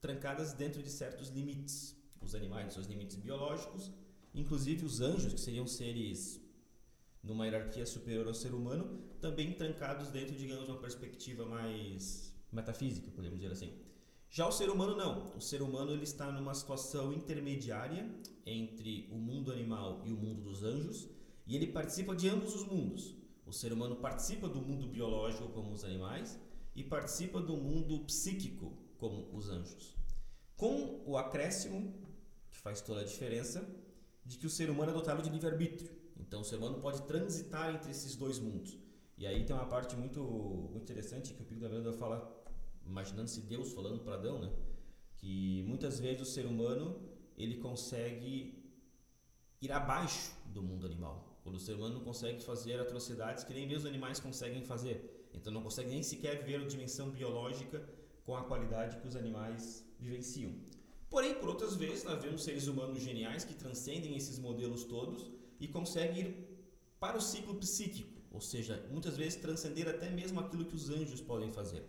trancadas 0.00 0.52
dentro 0.52 0.82
de 0.82 0.90
certos 0.90 1.28
limites, 1.30 1.96
os 2.20 2.34
animais, 2.34 2.74
seus 2.74 2.86
limites 2.86 3.16
biológicos, 3.16 3.90
inclusive 4.34 4.84
os 4.84 5.00
anjos, 5.00 5.32
que 5.32 5.40
seriam 5.40 5.66
seres 5.66 6.40
numa 7.22 7.44
hierarquia 7.44 7.84
superior 7.84 8.26
ao 8.28 8.34
ser 8.34 8.54
humano, 8.54 9.02
também 9.20 9.52
trancados 9.52 10.10
dentro, 10.10 10.36
digamos, 10.36 10.64
de 10.64 10.70
uma 10.70 10.80
perspectiva 10.80 11.44
mais 11.44 12.32
metafísica, 12.52 13.10
podemos 13.10 13.40
dizer 13.40 13.52
assim. 13.52 13.74
Já 14.30 14.46
o 14.46 14.52
ser 14.52 14.70
humano 14.70 14.96
não. 14.96 15.36
O 15.36 15.40
ser 15.40 15.62
humano 15.62 15.92
ele 15.92 16.04
está 16.04 16.30
numa 16.30 16.54
situação 16.54 17.12
intermediária 17.12 18.08
entre 18.44 19.08
o 19.10 19.16
mundo 19.16 19.50
animal 19.50 20.02
e 20.04 20.12
o 20.12 20.16
mundo 20.16 20.42
dos 20.42 20.62
anjos, 20.62 21.08
e 21.46 21.56
ele 21.56 21.68
participa 21.68 22.14
de 22.14 22.28
ambos 22.28 22.54
os 22.54 22.64
mundos. 22.64 23.14
O 23.46 23.52
ser 23.52 23.72
humano 23.72 23.96
participa 23.96 24.48
do 24.48 24.60
mundo 24.60 24.88
biológico 24.88 25.48
como 25.50 25.72
os 25.72 25.84
animais 25.84 26.38
e 26.74 26.82
participa 26.82 27.40
do 27.40 27.56
mundo 27.56 28.00
psíquico 28.00 28.76
como 28.98 29.32
os 29.32 29.48
anjos. 29.48 29.96
Com 30.56 31.02
o 31.06 31.16
acréscimo, 31.16 31.94
que 32.50 32.58
faz 32.58 32.80
toda 32.80 33.02
a 33.02 33.04
diferença, 33.04 33.64
de 34.24 34.36
que 34.36 34.46
o 34.46 34.50
ser 34.50 34.68
humano 34.68 34.90
é 34.90 34.94
dotado 34.94 35.22
de 35.22 35.30
livre-arbítrio. 35.30 35.94
Então 36.18 36.40
o 36.40 36.44
ser 36.44 36.56
humano 36.56 36.80
pode 36.80 37.02
transitar 37.02 37.72
entre 37.72 37.90
esses 37.90 38.16
dois 38.16 38.40
mundos. 38.40 38.76
E 39.16 39.26
aí 39.26 39.44
tem 39.44 39.54
uma 39.54 39.66
parte 39.66 39.96
muito, 39.96 40.72
interessante 40.74 41.32
que 41.32 41.42
o 41.42 41.44
Pico 41.44 41.60
da 41.60 41.68
Veranda 41.68 41.92
fala 41.92 42.44
imaginando-se 42.84 43.40
Deus 43.42 43.72
falando 43.72 44.00
para 44.00 44.14
Adão, 44.14 44.40
né? 44.40 44.52
Que 45.18 45.64
muitas 45.66 45.98
vezes 46.00 46.20
o 46.20 46.30
ser 46.30 46.46
humano 46.46 47.00
ele 47.36 47.58
consegue 47.58 48.62
ir 49.62 49.72
abaixo 49.72 50.32
do 50.46 50.62
mundo 50.62 50.84
animal. 50.84 51.25
Quando 51.46 51.58
o 51.58 51.60
ser 51.60 51.74
humano 51.74 51.94
não 51.94 52.00
consegue 52.00 52.42
fazer 52.42 52.80
atrocidades 52.80 53.44
que 53.44 53.54
nem 53.54 53.68
mesmo 53.68 53.86
animais 53.86 54.18
conseguem 54.18 54.64
fazer. 54.64 55.28
Então 55.32 55.52
não 55.52 55.62
consegue 55.62 55.90
nem 55.90 56.02
sequer 56.02 56.42
viver 56.42 56.60
a 56.60 56.66
dimensão 56.66 57.08
biológica 57.08 57.88
com 58.24 58.34
a 58.36 58.42
qualidade 58.42 58.96
que 58.96 59.06
os 59.06 59.14
animais 59.14 59.86
vivenciam. 60.00 60.52
Porém, 61.08 61.34
por 61.34 61.48
outras 61.48 61.76
vezes, 61.76 62.02
nós 62.02 62.20
vemos 62.20 62.42
seres 62.42 62.66
humanos 62.66 63.00
geniais 63.00 63.44
que 63.44 63.54
transcendem 63.54 64.16
esses 64.16 64.40
modelos 64.40 64.82
todos 64.82 65.30
e 65.60 65.68
conseguem 65.68 66.18
ir 66.18 66.48
para 66.98 67.16
o 67.16 67.20
ciclo 67.20 67.54
psíquico, 67.54 68.20
ou 68.32 68.40
seja, 68.40 68.84
muitas 68.90 69.16
vezes 69.16 69.36
transcender 69.36 69.88
até 69.88 70.10
mesmo 70.10 70.40
aquilo 70.40 70.64
que 70.64 70.74
os 70.74 70.90
anjos 70.90 71.20
podem 71.20 71.52
fazer. 71.52 71.84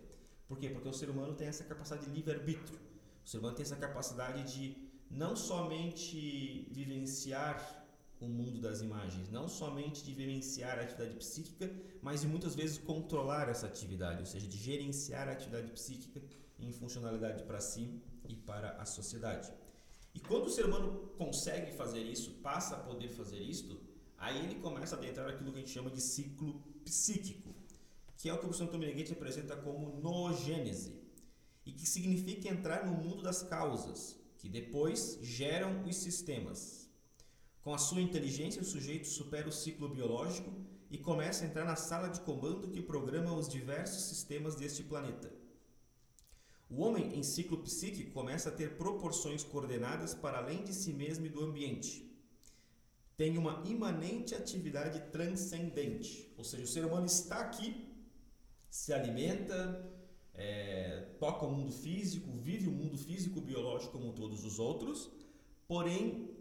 Por 0.46 0.56
quê? 0.56 0.70
Porque 0.70 0.88
o 0.88 0.92
ser 0.92 1.10
humano 1.10 1.34
tem 1.34 1.48
essa 1.48 1.64
capacidade 1.64 2.06
de 2.06 2.12
livre-arbítrio. 2.12 2.78
O 3.24 3.28
ser 3.28 3.38
humano 3.38 3.56
tem 3.56 3.64
essa 3.64 3.74
capacidade 3.74 4.54
de 4.54 4.76
não 5.10 5.34
somente 5.34 6.68
vivenciar 6.70 7.87
o 8.20 8.28
mundo 8.28 8.60
das 8.60 8.80
imagens, 8.80 9.30
não 9.30 9.48
somente 9.48 10.04
de 10.04 10.12
vivenciar 10.12 10.78
a 10.78 10.82
atividade 10.82 11.14
psíquica, 11.16 11.70
mas 12.02 12.22
de 12.22 12.26
muitas 12.26 12.54
vezes 12.54 12.78
controlar 12.78 13.48
essa 13.48 13.66
atividade, 13.66 14.20
ou 14.20 14.26
seja, 14.26 14.46
de 14.46 14.56
gerenciar 14.56 15.28
a 15.28 15.32
atividade 15.32 15.70
psíquica 15.72 16.20
em 16.58 16.72
funcionalidade 16.72 17.44
para 17.44 17.60
si 17.60 18.02
e 18.28 18.34
para 18.34 18.72
a 18.72 18.84
sociedade. 18.84 19.52
E 20.14 20.20
quando 20.20 20.46
o 20.46 20.50
ser 20.50 20.64
humano 20.64 21.12
consegue 21.16 21.72
fazer 21.72 22.02
isso, 22.02 22.32
passa 22.42 22.76
a 22.76 22.80
poder 22.80 23.08
fazer 23.08 23.40
isto, 23.40 23.80
aí 24.16 24.44
ele 24.44 24.56
começa 24.56 24.96
a 24.96 24.98
adentrar 24.98 25.28
aquilo 25.28 25.52
que 25.52 25.58
a 25.58 25.60
gente 25.60 25.72
chama 25.72 25.90
de 25.90 26.00
ciclo 26.00 26.60
psíquico 26.84 27.54
que 28.18 28.28
é 28.28 28.34
o 28.34 28.38
que 28.38 28.46
o 28.46 28.52
Santo 28.52 28.76
Meneghetti 28.76 29.12
apresenta 29.12 29.56
como 29.56 30.00
noogênese, 30.00 31.00
e 31.64 31.72
que 31.72 31.86
significa 31.86 32.48
entrar 32.48 32.84
no 32.84 32.92
mundo 32.92 33.22
das 33.22 33.42
causas, 33.42 34.18
que 34.38 34.48
depois 34.48 35.18
geram 35.22 35.84
os 35.84 35.96
sistemas. 35.96 36.77
Com 37.68 37.74
a 37.74 37.84
sua 37.86 38.00
inteligência, 38.00 38.62
o 38.62 38.64
sujeito 38.64 39.06
supera 39.06 39.46
o 39.46 39.52
ciclo 39.52 39.90
biológico 39.90 40.50
e 40.90 40.96
começa 40.96 41.44
a 41.44 41.46
entrar 41.46 41.66
na 41.66 41.76
sala 41.76 42.08
de 42.08 42.18
comando 42.20 42.70
que 42.70 42.80
programa 42.80 43.34
os 43.34 43.46
diversos 43.46 44.04
sistemas 44.04 44.54
deste 44.54 44.82
planeta. 44.82 45.30
O 46.70 46.80
homem 46.80 47.14
em 47.14 47.22
ciclo 47.22 47.58
psíquico 47.58 48.12
começa 48.12 48.48
a 48.48 48.52
ter 48.52 48.78
proporções 48.78 49.44
coordenadas 49.44 50.14
para 50.14 50.38
além 50.38 50.64
de 50.64 50.72
si 50.72 50.94
mesmo 50.94 51.26
e 51.26 51.28
do 51.28 51.44
ambiente. 51.44 52.10
Tem 53.18 53.36
uma 53.36 53.62
imanente 53.66 54.34
atividade 54.34 54.98
transcendente, 55.12 56.32
ou 56.38 56.44
seja, 56.44 56.64
o 56.64 56.66
ser 56.66 56.86
humano 56.86 57.04
está 57.04 57.40
aqui 57.40 57.86
se 58.70 58.94
alimenta, 58.94 59.92
é, 60.32 61.06
toca 61.20 61.44
o 61.44 61.52
mundo 61.52 61.72
físico, 61.72 62.30
vive 62.38 62.66
o 62.66 62.72
mundo 62.72 62.96
físico 62.96 63.42
biológico 63.42 63.92
como 63.92 64.14
todos 64.14 64.42
os 64.42 64.58
outros, 64.58 65.10
porém 65.66 66.37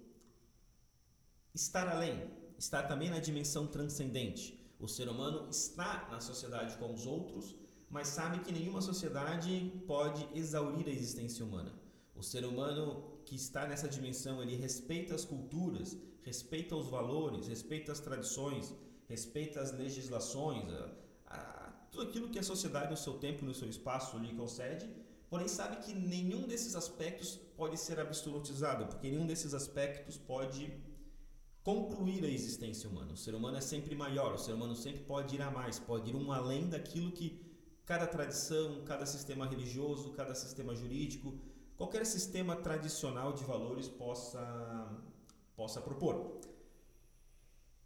estar 1.57 1.87
além, 1.87 2.15
estar 2.57 2.83
também 2.83 3.09
na 3.09 3.19
dimensão 3.19 3.65
transcendente. 3.65 4.43
O 4.79 4.87
ser 4.87 5.09
humano 5.09 5.49
está 5.49 6.07
na 6.11 6.19
sociedade 6.19 6.77
com 6.77 6.93
os 6.93 7.07
outros, 7.07 7.55
mas 7.89 8.07
sabe 8.09 8.39
que 8.41 8.51
nenhuma 8.51 8.79
sociedade 8.79 9.73
pode 9.87 10.27
exaurir 10.35 10.87
a 10.87 10.91
existência 10.91 11.43
humana. 11.43 11.73
O 12.13 12.21
ser 12.21 12.45
humano 12.45 13.21
que 13.25 13.35
está 13.35 13.67
nessa 13.67 13.89
dimensão, 13.89 14.41
ele 14.41 14.55
respeita 14.55 15.15
as 15.15 15.25
culturas, 15.25 15.97
respeita 16.21 16.75
os 16.75 16.87
valores, 16.89 17.47
respeita 17.47 17.91
as 17.91 17.99
tradições, 17.99 18.73
respeita 19.07 19.59
as 19.59 19.71
legislações, 19.71 20.71
tudo 21.91 22.03
aquilo 22.03 22.29
que 22.29 22.37
a 22.37 22.43
sociedade 22.43 22.91
no 22.91 22.97
seu 22.97 23.15
tempo 23.15 23.43
no 23.43 23.55
seu 23.55 23.67
espaço 23.67 24.19
lhe 24.19 24.33
concede, 24.35 24.87
porém 25.27 25.47
sabe 25.47 25.77
que 25.83 25.93
nenhum 25.95 26.45
desses 26.47 26.75
aspectos 26.75 27.29
pode 27.55 27.77
ser 27.79 27.99
absolutizado, 27.99 28.85
porque 28.85 29.09
nenhum 29.09 29.25
desses 29.25 29.55
aspectos 29.55 30.17
pode 30.17 30.71
concluir 31.67 32.23
a 32.23 32.29
existência 32.29 32.89
humana. 32.89 33.11
O 33.11 33.17
ser 33.17 33.35
humano 33.35 33.57
é 33.57 33.59
sempre 33.73 33.93
maior, 33.93 34.33
o 34.33 34.37
ser 34.37 34.53
humano 34.53 34.73
sempre 34.73 35.01
pode 35.03 35.35
ir 35.35 35.41
a 35.41 35.51
mais, 35.51 35.77
pode 35.77 36.09
ir 36.11 36.15
um 36.15 36.31
além 36.31 36.69
daquilo 36.69 37.11
que 37.11 37.27
cada 37.85 38.07
tradição, 38.07 38.85
cada 38.85 39.05
sistema 39.05 39.45
religioso, 39.45 40.13
cada 40.13 40.33
sistema 40.33 40.73
jurídico, 40.73 41.37
qualquer 41.75 42.05
sistema 42.05 42.55
tradicional 42.55 43.33
de 43.33 43.43
valores 43.43 43.89
possa 43.89 44.41
possa 45.57 45.81
propor. 45.81 46.39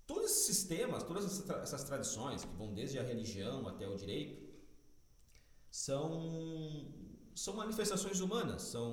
Todos 0.05 0.25
esses 0.25 0.45
sistemas, 0.45 1.01
todas 1.01 1.23
essas 1.65 1.83
tradições, 1.83 2.45
que 2.45 2.55
vão 2.55 2.71
desde 2.75 2.99
a 2.99 3.03
religião 3.03 3.67
até 3.67 3.87
o 3.87 3.95
direito, 3.95 4.35
são, 5.71 6.85
são 7.33 7.55
manifestações 7.55 8.19
humanas, 8.19 8.61
são, 8.61 8.91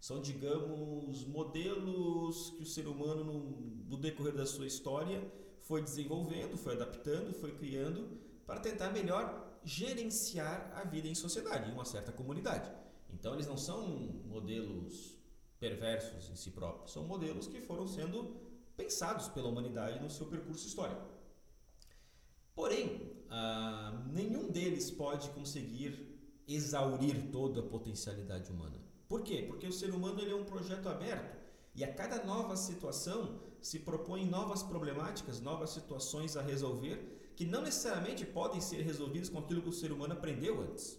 são, 0.00 0.20
digamos, 0.20 1.24
modelos 1.24 2.50
que 2.50 2.62
o 2.62 2.66
ser 2.66 2.86
humano, 2.86 3.24
no, 3.24 3.40
no 3.88 3.96
decorrer 3.96 4.34
da 4.34 4.46
sua 4.46 4.66
história, 4.66 5.20
foi 5.60 5.82
desenvolvendo, 5.82 6.56
foi 6.56 6.74
adaptando, 6.74 7.34
foi 7.34 7.54
criando 7.54 8.18
para 8.46 8.60
tentar 8.60 8.90
melhor 8.90 9.60
gerenciar 9.64 10.72
a 10.74 10.84
vida 10.84 11.08
em 11.08 11.14
sociedade, 11.14 11.70
em 11.70 11.74
uma 11.74 11.84
certa 11.84 12.12
comunidade. 12.12 12.70
Então 13.12 13.34
eles 13.34 13.46
não 13.46 13.56
são 13.56 13.86
modelos 14.26 15.16
perversos 15.58 16.30
em 16.30 16.36
si 16.36 16.50
próprios, 16.52 16.92
são 16.92 17.04
modelos 17.04 17.48
que 17.48 17.60
foram 17.60 17.86
sendo 17.86 18.36
pensados 18.76 19.28
pela 19.28 19.48
humanidade 19.48 20.00
no 20.00 20.08
seu 20.08 20.26
percurso 20.26 20.66
histórico. 20.66 21.02
Porém, 22.54 23.12
ah, 23.28 24.04
nenhum 24.12 24.50
deles 24.50 24.90
pode 24.90 25.28
conseguir 25.30 26.16
exaurir 26.46 27.30
toda 27.30 27.60
a 27.60 27.62
potencialidade 27.62 28.50
humana. 28.50 28.87
Por 29.08 29.22
quê? 29.22 29.44
Porque 29.46 29.66
o 29.66 29.72
ser 29.72 29.90
humano 29.90 30.20
ele 30.20 30.32
é 30.32 30.36
um 30.36 30.44
projeto 30.44 30.88
aberto 30.88 31.36
e 31.74 31.82
a 31.82 31.92
cada 31.92 32.24
nova 32.24 32.56
situação 32.56 33.40
se 33.60 33.78
propõem 33.78 34.26
novas 34.26 34.62
problemáticas, 34.62 35.40
novas 35.40 35.70
situações 35.70 36.36
a 36.36 36.42
resolver 36.42 37.32
que 37.34 37.46
não 37.46 37.62
necessariamente 37.62 38.26
podem 38.26 38.60
ser 38.60 38.82
resolvidas 38.82 39.28
com 39.28 39.38
aquilo 39.38 39.62
que 39.62 39.68
o 39.68 39.72
ser 39.72 39.92
humano 39.92 40.12
aprendeu 40.12 40.60
antes. 40.60 40.98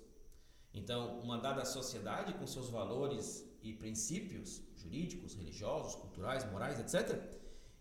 Então, 0.74 1.20
uma 1.20 1.38
dada 1.38 1.66
sociedade 1.66 2.34
com 2.34 2.48
seus 2.48 2.70
valores 2.70 3.46
e 3.62 3.74
princípios 3.74 4.62
jurídicos, 4.76 5.36
religiosos, 5.36 5.96
culturais, 5.96 6.50
morais, 6.50 6.80
etc., 6.80 7.22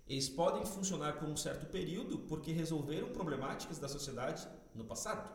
eles 0.08 0.28
podem 0.28 0.64
funcionar 0.64 1.18
por 1.18 1.28
um 1.28 1.36
certo 1.36 1.66
período 1.66 2.18
porque 2.20 2.50
resolveram 2.50 3.12
problemáticas 3.12 3.78
da 3.78 3.88
sociedade 3.88 4.48
no 4.74 4.84
passado. 4.84 5.30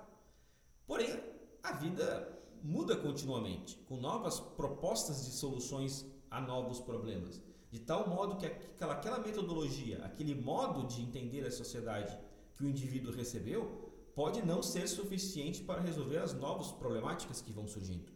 Porém, 0.85 1.23
a 1.61 1.73
vida 1.73 2.42
muda 2.63 2.95
continuamente, 2.95 3.77
com 3.89 3.97
novas 3.97 4.39
propostas 4.39 5.25
de 5.25 5.31
soluções 5.31 6.05
a 6.31 6.39
novos 6.39 6.79
problemas. 6.79 7.41
De 7.69 7.79
tal 7.79 8.07
modo 8.07 8.37
que 8.37 8.45
aquela, 8.45 8.93
aquela 8.93 9.19
metodologia, 9.19 10.03
aquele 10.05 10.33
modo 10.33 10.87
de 10.87 11.01
entender 11.01 11.45
a 11.45 11.51
sociedade 11.51 12.17
que 12.55 12.63
o 12.63 12.69
indivíduo 12.69 13.11
recebeu, 13.11 13.91
pode 14.15 14.41
não 14.45 14.63
ser 14.63 14.87
suficiente 14.87 15.61
para 15.61 15.81
resolver 15.81 16.19
as 16.19 16.33
novas 16.33 16.71
problemáticas 16.71 17.41
que 17.41 17.51
vão 17.51 17.67
surgindo. 17.67 18.11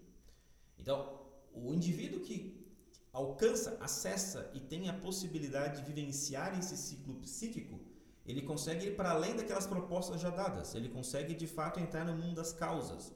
Então, 0.78 1.20
o 1.54 1.74
indivíduo 1.74 2.22
que 2.22 2.66
alcança, 3.12 3.78
acessa 3.82 4.50
e 4.54 4.60
tem 4.60 4.90
a 4.90 4.94
possibilidade 4.94 5.82
de 5.82 5.88
vivenciar 5.92 6.58
esse 6.58 6.78
ciclo 6.78 7.16
psíquico, 7.16 7.80
ele 8.26 8.44
consegue 8.44 8.88
ir 8.88 8.96
para 8.96 9.12
além 9.12 9.36
daquelas 9.36 9.66
propostas 9.66 10.22
já 10.22 10.30
dadas, 10.30 10.76
ele 10.76 10.90
consegue 10.90 11.34
de 11.34 11.48
fato 11.48 11.80
entrar 11.80 12.06
no 12.06 12.16
mundo 12.16 12.36
das 12.36 12.54
causas, 12.54 13.14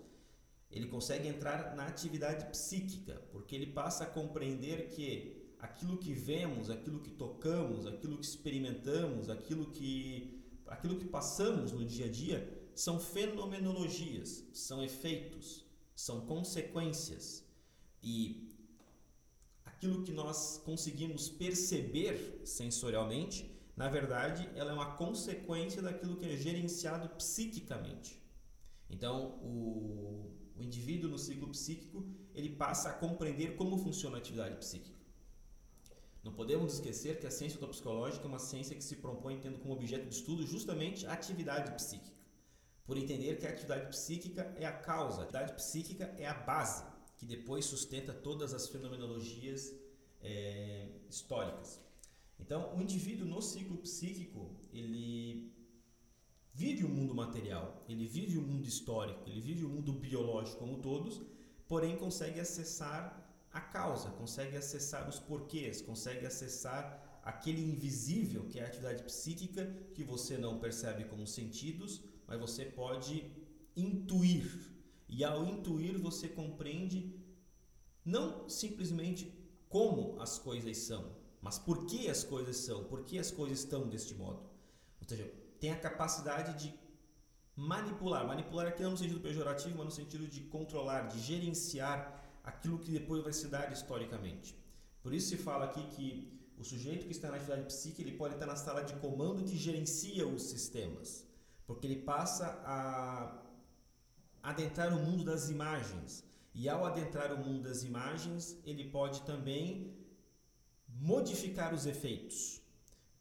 ele 0.71 0.87
consegue 0.87 1.27
entrar 1.27 1.75
na 1.75 1.85
atividade 1.85 2.45
psíquica, 2.45 3.21
porque 3.31 3.55
ele 3.55 3.67
passa 3.67 4.05
a 4.05 4.07
compreender 4.07 4.87
que 4.89 5.41
aquilo 5.59 5.97
que 5.97 6.13
vemos, 6.13 6.69
aquilo 6.69 6.99
que 6.99 7.11
tocamos, 7.11 7.85
aquilo 7.85 8.17
que 8.17 8.25
experimentamos, 8.25 9.29
aquilo 9.29 9.67
que, 9.67 10.41
aquilo 10.65 10.97
que 10.97 11.05
passamos 11.05 11.71
no 11.71 11.85
dia 11.85 12.05
a 12.05 12.09
dia 12.09 12.61
são 12.73 12.99
fenomenologias, 12.99 14.43
são 14.53 14.83
efeitos, 14.83 15.65
são 15.93 16.21
consequências. 16.21 17.45
E 18.01 18.49
aquilo 19.65 20.03
que 20.03 20.11
nós 20.11 20.61
conseguimos 20.63 21.29
perceber 21.29 22.41
sensorialmente, 22.45 23.51
na 23.75 23.89
verdade, 23.89 24.49
ela 24.55 24.71
é 24.71 24.73
uma 24.73 24.95
consequência 24.95 25.81
daquilo 25.81 26.15
que 26.15 26.25
é 26.25 26.37
gerenciado 26.37 27.09
psiquicamente. 27.09 28.21
Então, 28.89 29.39
o, 29.43 30.31
o 30.61 30.63
indivíduo 30.63 31.09
no 31.09 31.17
ciclo 31.17 31.47
psíquico, 31.49 32.05
ele 32.33 32.49
passa 32.49 32.89
a 32.89 32.93
compreender 32.93 33.55
como 33.55 33.77
funciona 33.77 34.17
a 34.17 34.19
atividade 34.19 34.55
psíquica. 34.57 34.99
Não 36.23 36.31
podemos 36.31 36.75
esquecer 36.75 37.19
que 37.19 37.25
a 37.25 37.31
ciência 37.31 37.59
psicológica 37.67 38.25
é 38.25 38.27
uma 38.27 38.39
ciência 38.39 38.75
que 38.75 38.83
se 38.83 38.95
propõe 38.95 39.39
tendo 39.39 39.57
como 39.57 39.73
objeto 39.73 40.07
de 40.07 40.15
estudo 40.15 40.45
justamente 40.45 41.05
a 41.07 41.13
atividade 41.13 41.71
psíquica 41.71 42.21
por 42.85 42.97
entender 42.97 43.37
que 43.37 43.47
a 43.47 43.49
atividade 43.49 43.87
psíquica 43.87 44.53
é 44.57 44.65
a 44.65 44.71
causa, 44.71 45.21
a 45.21 45.23
atividade 45.23 45.53
psíquica 45.53 46.13
é 46.17 46.27
a 46.27 46.33
base, 46.33 46.83
que 47.17 47.25
depois 47.25 47.65
sustenta 47.65 48.13
todas 48.13 48.53
as 48.53 48.67
fenomenologias 48.67 49.73
é, 50.21 50.89
históricas. 51.09 51.79
Então, 52.39 52.75
o 52.75 52.81
indivíduo 52.81 53.25
no 53.25 53.41
ciclo 53.41 53.77
psíquico, 53.77 54.55
ele 54.73 55.53
vive 56.53 56.83
o 56.83 56.89
mundo 56.89 57.13
material, 57.15 57.83
ele 57.87 58.05
vive 58.05 58.37
o 58.37 58.41
mundo 58.41 58.67
histórico, 58.67 59.29
ele 59.29 59.41
vive 59.41 59.63
o 59.63 59.69
mundo 59.69 59.93
biológico 59.93 60.59
como 60.59 60.77
todos, 60.79 61.21
porém 61.67 61.97
consegue 61.97 62.39
acessar 62.39 63.21
a 63.51 63.61
causa, 63.61 64.09
consegue 64.11 64.57
acessar 64.57 65.07
os 65.07 65.19
porquês, 65.19 65.81
consegue 65.81 66.25
acessar 66.25 67.21
aquele 67.23 67.61
invisível 67.61 68.47
que 68.47 68.59
é 68.59 68.63
a 68.63 68.67
atividade 68.67 69.03
psíquica 69.03 69.65
que 69.93 70.03
você 70.03 70.37
não 70.37 70.59
percebe 70.59 71.05
como 71.05 71.27
sentidos, 71.27 72.01
mas 72.27 72.39
você 72.39 72.65
pode 72.65 73.31
intuir. 73.75 74.71
E 75.07 75.23
ao 75.23 75.45
intuir, 75.45 75.97
você 75.99 76.27
compreende 76.27 77.13
não 78.03 78.49
simplesmente 78.49 79.33
como 79.69 80.19
as 80.19 80.39
coisas 80.39 80.77
são, 80.77 81.15
mas 81.41 81.59
por 81.59 81.85
que 81.85 82.09
as 82.09 82.23
coisas 82.23 82.57
são, 82.57 82.85
por 82.85 83.03
que 83.03 83.19
as 83.19 83.31
coisas 83.31 83.59
estão 83.59 83.87
deste 83.87 84.15
modo. 84.15 84.41
Ou 85.01 85.07
seja, 85.07 85.31
tem 85.61 85.71
a 85.71 85.79
capacidade 85.87 86.51
de 86.61 86.67
manipular. 87.55 88.23
Manipular 88.27 88.67
aqui 88.67 88.83
não 88.83 88.91
no 88.91 88.97
sentido 88.97 89.21
pejorativo, 89.21 89.77
mas 89.77 89.85
no 89.85 89.95
sentido 90.01 90.27
de 90.27 90.41
controlar, 90.55 91.01
de 91.07 91.19
gerenciar 91.29 91.99
aquilo 92.43 92.77
que 92.83 92.91
depois 92.91 93.23
vai 93.23 93.33
se 93.39 93.47
dar 93.47 93.71
historicamente. 93.71 94.49
Por 95.03 95.13
isso 95.13 95.29
se 95.29 95.37
fala 95.37 95.65
aqui 95.65 95.83
que 95.95 96.07
o 96.57 96.63
sujeito 96.63 97.05
que 97.05 97.13
está 97.13 97.29
na 97.29 97.37
atividade 97.37 97.63
psíquica 97.71 98.01
ele 98.01 98.17
pode 98.17 98.33
estar 98.33 98.45
na 98.45 98.57
sala 98.65 98.83
de 98.83 98.93
comando 98.95 99.43
que 99.43 99.55
gerencia 99.55 100.27
os 100.27 100.43
sistemas 100.49 101.31
porque 101.71 101.87
ele 101.87 102.01
passa 102.01 102.47
a 102.65 103.41
adentrar 104.43 104.93
o 104.93 104.99
mundo 104.99 105.23
das 105.23 105.49
imagens. 105.49 106.23
E 106.53 106.67
ao 106.67 106.85
adentrar 106.85 107.31
o 107.31 107.37
mundo 107.37 107.61
das 107.61 107.83
imagens, 107.83 108.57
ele 108.65 108.89
pode 108.89 109.21
também 109.21 109.95
modificar 110.89 111.73
os 111.73 111.85
efeitos. 111.85 112.60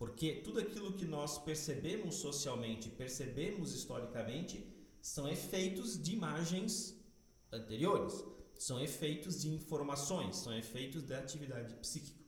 Porque 0.01 0.37
tudo 0.37 0.61
aquilo 0.61 0.95
que 0.95 1.05
nós 1.05 1.37
percebemos 1.37 2.15
socialmente, 2.15 2.89
percebemos 2.89 3.75
historicamente, 3.75 4.67
são 4.99 5.29
efeitos 5.29 6.03
de 6.03 6.15
imagens 6.15 6.99
anteriores, 7.53 8.25
são 8.59 8.81
efeitos 8.81 9.43
de 9.43 9.51
informações, 9.51 10.37
são 10.37 10.57
efeitos 10.57 11.03
da 11.03 11.19
atividade 11.19 11.75
psíquica. 11.75 12.19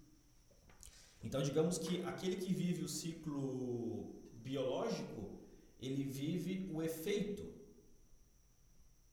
Então, 1.25 1.43
digamos 1.43 1.79
que 1.79 2.03
aquele 2.03 2.37
que 2.37 2.53
vive 2.53 2.85
o 2.85 2.89
ciclo 2.91 4.21
biológico, 4.35 5.41
ele 5.81 6.05
vive 6.05 6.69
o 6.75 6.83
efeito 6.83 7.43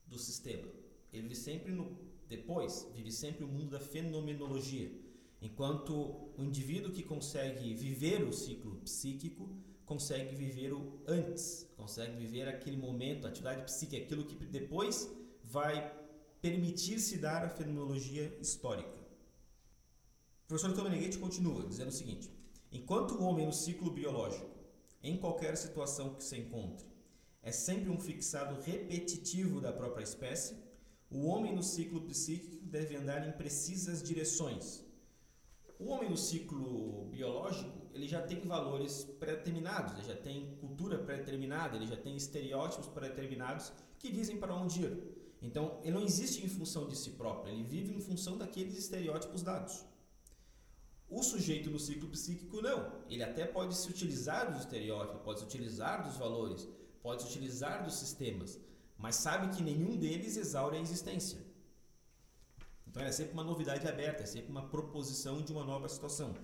do 0.05 0.19
sistema. 0.19 0.67
Ele 1.13 1.21
vive 1.29 1.35
sempre 1.37 1.71
no 1.71 1.97
depois, 2.27 2.85
vive 2.93 3.09
sempre 3.09 3.45
o 3.45 3.47
mundo 3.47 3.69
da 3.69 3.79
fenomenologia. 3.79 4.91
Enquanto 5.41 5.93
o 6.37 6.43
indivíduo 6.43 6.91
que 6.91 7.03
consegue 7.03 7.73
viver 7.73 8.23
o 8.23 8.33
ciclo 8.33 8.75
psíquico 8.81 9.49
consegue 9.85 10.35
viver 10.35 10.73
o 10.73 11.01
antes, 11.07 11.67
consegue 11.75 12.15
viver 12.17 12.47
aquele 12.47 12.77
momento, 12.77 13.25
a 13.25 13.29
atividade 13.29 13.63
psíquica, 13.63 14.03
aquilo 14.03 14.25
que 14.25 14.35
depois 14.45 15.09
vai 15.43 15.91
permitir-se 16.41 17.17
dar 17.17 17.43
a 17.43 17.49
fenomenologia 17.49 18.37
histórica. 18.39 18.99
O 20.43 20.47
professor 20.47 20.71
Antônio 20.71 21.19
continua 21.19 21.65
dizendo 21.65 21.89
o 21.89 21.93
seguinte: 21.93 22.29
enquanto 22.71 23.15
o 23.15 23.23
homem 23.23 23.45
no 23.45 23.53
ciclo 23.53 23.91
biológico 23.91 24.59
em 25.01 25.17
qualquer 25.17 25.55
situação 25.55 26.13
que 26.15 26.23
se 26.23 26.37
encontre. 26.37 26.85
É 27.41 27.51
sempre 27.51 27.89
um 27.89 27.99
fixado 27.99 28.61
repetitivo 28.61 29.61
da 29.61 29.71
própria 29.71 30.03
espécie. 30.03 30.55
O 31.09 31.25
homem 31.25 31.55
no 31.55 31.63
ciclo 31.63 32.01
psíquico 32.01 32.65
deve 32.65 32.95
andar 32.95 33.27
em 33.27 33.31
precisas 33.31 34.03
direções. 34.03 34.83
O 35.79 35.91
homem 35.91 36.09
no 36.09 36.17
ciclo 36.17 37.05
biológico, 37.05 37.71
ele 37.93 38.05
já 38.05 38.21
tem 38.21 38.41
valores 38.41 39.05
pré-determinados, 39.17 39.93
ele 39.93 40.03
já 40.03 40.15
tem 40.15 40.57
cultura 40.57 40.97
pré-determinada, 40.97 41.77
ele 41.77 41.87
já 41.87 41.95
tem 41.95 42.17
estereótipos 42.17 42.87
pré-determinados 42.87 43.71
que 43.97 44.11
dizem 44.11 44.35
para 44.35 44.53
onde 44.53 44.81
ir. 44.81 45.01
Então, 45.41 45.79
ele 45.81 45.93
não 45.93 46.03
existe 46.03 46.45
em 46.45 46.49
função 46.49 46.85
de 46.85 46.97
si 46.97 47.11
próprio, 47.11 47.53
ele 47.53 47.63
vive 47.63 47.95
em 47.95 48.01
função 48.01 48.37
daqueles 48.37 48.77
estereótipos 48.77 49.41
dados. 49.41 49.85
O 51.09 51.23
sujeito 51.23 51.69
no 51.71 51.79
ciclo 51.79 52.09
psíquico 52.09 52.61
não. 52.61 53.01
Ele 53.09 53.23
até 53.23 53.45
pode 53.45 53.73
se 53.73 53.89
utilizar 53.89 54.51
dos 54.51 54.59
estereótipos, 54.59 55.21
pode 55.21 55.39
se 55.39 55.45
utilizar 55.45 56.03
dos 56.03 56.17
valores, 56.17 56.67
pode 57.01 57.21
se 57.21 57.29
utilizar 57.29 57.85
dos 57.85 57.95
sistemas, 57.95 58.59
mas 58.97 59.15
sabe 59.15 59.55
que 59.55 59.63
nenhum 59.63 59.95
deles 59.95 60.35
exaure 60.35 60.75
a 60.75 60.81
existência. 60.81 61.48
Então 62.89 63.03
é 63.03 63.11
sempre 63.11 63.33
uma 63.33 63.43
novidade 63.43 63.87
aberta, 63.87 64.23
é 64.23 64.25
sempre 64.25 64.51
uma 64.51 64.67
proposição 64.67 65.41
de 65.41 65.53
uma 65.53 65.63
nova 65.63 65.87
situação. 65.87 66.35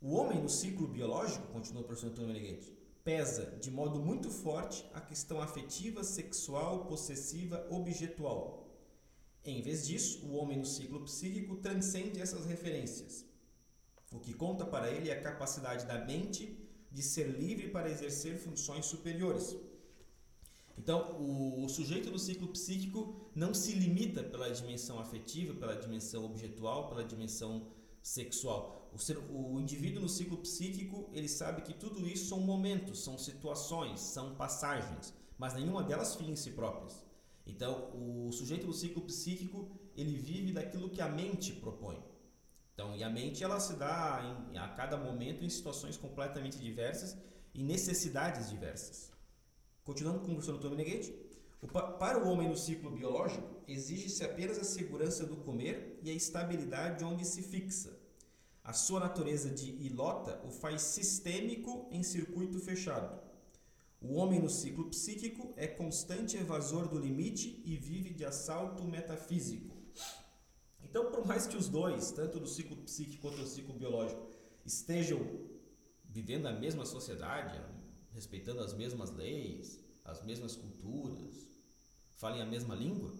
O 0.00 0.14
homem 0.14 0.40
no 0.40 0.48
ciclo 0.48 0.86
biológico, 0.86 1.48
continua 1.48 1.82
o 1.82 1.84
professor 1.84 2.10
Antônio 2.10 2.32
Meneghetti, 2.32 2.72
pesa 3.02 3.56
de 3.58 3.70
modo 3.70 3.98
muito 3.98 4.30
forte 4.30 4.84
a 4.94 5.00
questão 5.00 5.40
afetiva, 5.40 6.04
sexual, 6.04 6.84
possessiva, 6.84 7.66
objetual, 7.70 8.64
em 9.44 9.60
vez 9.60 9.86
disso, 9.86 10.24
o 10.26 10.36
homem 10.36 10.58
no 10.58 10.64
ciclo 10.64 11.00
psíquico 11.04 11.56
transcende 11.56 12.18
essas 12.18 12.46
referências. 12.46 13.26
O 14.10 14.18
que 14.18 14.32
conta 14.32 14.64
para 14.64 14.90
ele 14.90 15.10
é 15.10 15.12
a 15.12 15.20
capacidade 15.20 15.84
da 15.84 16.02
mente, 16.02 16.58
de 16.90 17.02
ser 17.02 17.24
livre 17.24 17.68
para 17.68 17.90
exercer 17.90 18.38
funções 18.38 18.86
superiores. 18.86 19.54
Então, 20.76 21.16
o, 21.20 21.64
o, 21.64 21.68
sujeito 21.68 22.10
do 22.10 22.18
ciclo 22.18 22.48
psíquico 22.48 23.30
não 23.34 23.54
se 23.54 23.72
limita 23.72 24.22
pela 24.22 24.50
dimensão 24.50 24.98
afetiva, 24.98 25.54
pela 25.54 25.76
dimensão 25.76 26.24
objetual, 26.24 26.88
pela 26.88 27.04
dimensão 27.04 27.68
sexual. 28.02 28.90
O, 28.92 28.98
ser, 28.98 29.18
o 29.18 29.60
indivíduo 29.60 30.02
no 30.02 30.08
ciclo 30.08 30.36
psíquico, 30.38 31.08
ele 31.12 31.28
sabe 31.28 31.62
que 31.62 31.72
tudo 31.72 32.06
isso 32.06 32.26
são 32.26 32.40
momentos, 32.40 33.02
são 33.02 33.16
situações, 33.16 34.00
são 34.00 34.34
passagens, 34.34 35.14
mas 35.38 35.54
nenhuma 35.54 35.82
delas 35.82 36.16
fim 36.16 36.30
em 36.30 36.36
si 36.36 36.50
próprias. 36.50 37.04
Então, 37.46 37.90
o 37.94 38.32
sujeito 38.32 38.66
do 38.66 38.72
ciclo 38.72 39.02
psíquico, 39.02 39.70
ele 39.96 40.16
vive 40.16 40.52
daquilo 40.52 40.90
que 40.90 41.00
a 41.00 41.08
mente 41.08 41.52
propõe. 41.52 42.02
Então, 42.74 42.96
e 42.96 43.04
a 43.04 43.08
mente 43.08 43.44
ela 43.44 43.60
se 43.60 43.74
dá 43.74 44.48
em, 44.52 44.58
a 44.58 44.68
cada 44.68 44.96
momento 44.96 45.44
em 45.44 45.48
situações 45.48 45.96
completamente 45.96 46.58
diversas 46.58 47.16
e 47.54 47.62
necessidades 47.62 48.50
diversas. 48.50 49.13
Continuando 49.84 50.20
com 50.20 50.26
o 50.26 50.30
professor 50.30 50.56
Antônio 50.56 50.78
Meneghetti, 50.78 51.14
para 51.98 52.18
o 52.18 52.28
homem 52.28 52.48
no 52.48 52.56
ciclo 52.56 52.90
biológico, 52.90 53.46
exige-se 53.68 54.24
apenas 54.24 54.58
a 54.58 54.64
segurança 54.64 55.26
do 55.26 55.36
comer 55.36 55.98
e 56.02 56.10
a 56.10 56.14
estabilidade 56.14 57.04
onde 57.04 57.24
se 57.26 57.42
fixa. 57.42 57.98
A 58.62 58.72
sua 58.72 58.98
natureza 58.98 59.50
de 59.50 59.70
ilota 59.84 60.40
o 60.46 60.50
faz 60.50 60.80
sistêmico 60.80 61.86
em 61.90 62.02
circuito 62.02 62.58
fechado. 62.58 63.20
O 64.00 64.14
homem 64.14 64.40
no 64.40 64.48
ciclo 64.48 64.86
psíquico 64.88 65.52
é 65.54 65.66
constante 65.66 66.36
evasor 66.36 66.88
do 66.88 66.98
limite 66.98 67.62
e 67.64 67.76
vive 67.76 68.14
de 68.14 68.24
assalto 68.24 68.84
metafísico. 68.84 69.76
Então, 70.82 71.10
por 71.10 71.26
mais 71.26 71.46
que 71.46 71.56
os 71.56 71.68
dois, 71.68 72.10
tanto 72.10 72.40
do 72.40 72.46
ciclo 72.46 72.76
psíquico 72.78 73.20
quanto 73.20 73.38
do 73.38 73.46
ciclo 73.46 73.74
biológico, 73.74 74.26
estejam 74.64 75.20
vivendo 76.04 76.46
a 76.46 76.52
mesma 76.52 76.86
sociedade, 76.86 77.60
respeitando 78.14 78.60
as 78.60 78.72
mesmas 78.72 79.10
leis, 79.10 79.78
as 80.04 80.22
mesmas 80.22 80.54
culturas, 80.54 81.48
falem 82.16 82.40
a 82.40 82.46
mesma 82.46 82.74
língua, 82.74 83.12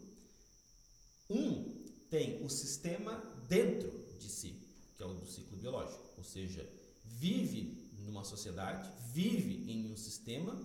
um 1.29 1.85
tem 2.09 2.45
o 2.45 2.49
sistema 2.49 3.17
dentro 3.49 3.91
de 4.19 4.29
si, 4.29 4.57
que 4.97 5.03
é 5.03 5.07
o 5.07 5.15
do 5.15 5.27
ciclo 5.27 5.57
biológico, 5.57 6.05
ou 6.17 6.23
seja, 6.25 6.69
vive 7.05 7.91
numa 7.99 8.23
sociedade, 8.23 8.89
vive 9.13 9.71
em 9.71 9.91
um 9.91 9.97
sistema, 9.97 10.63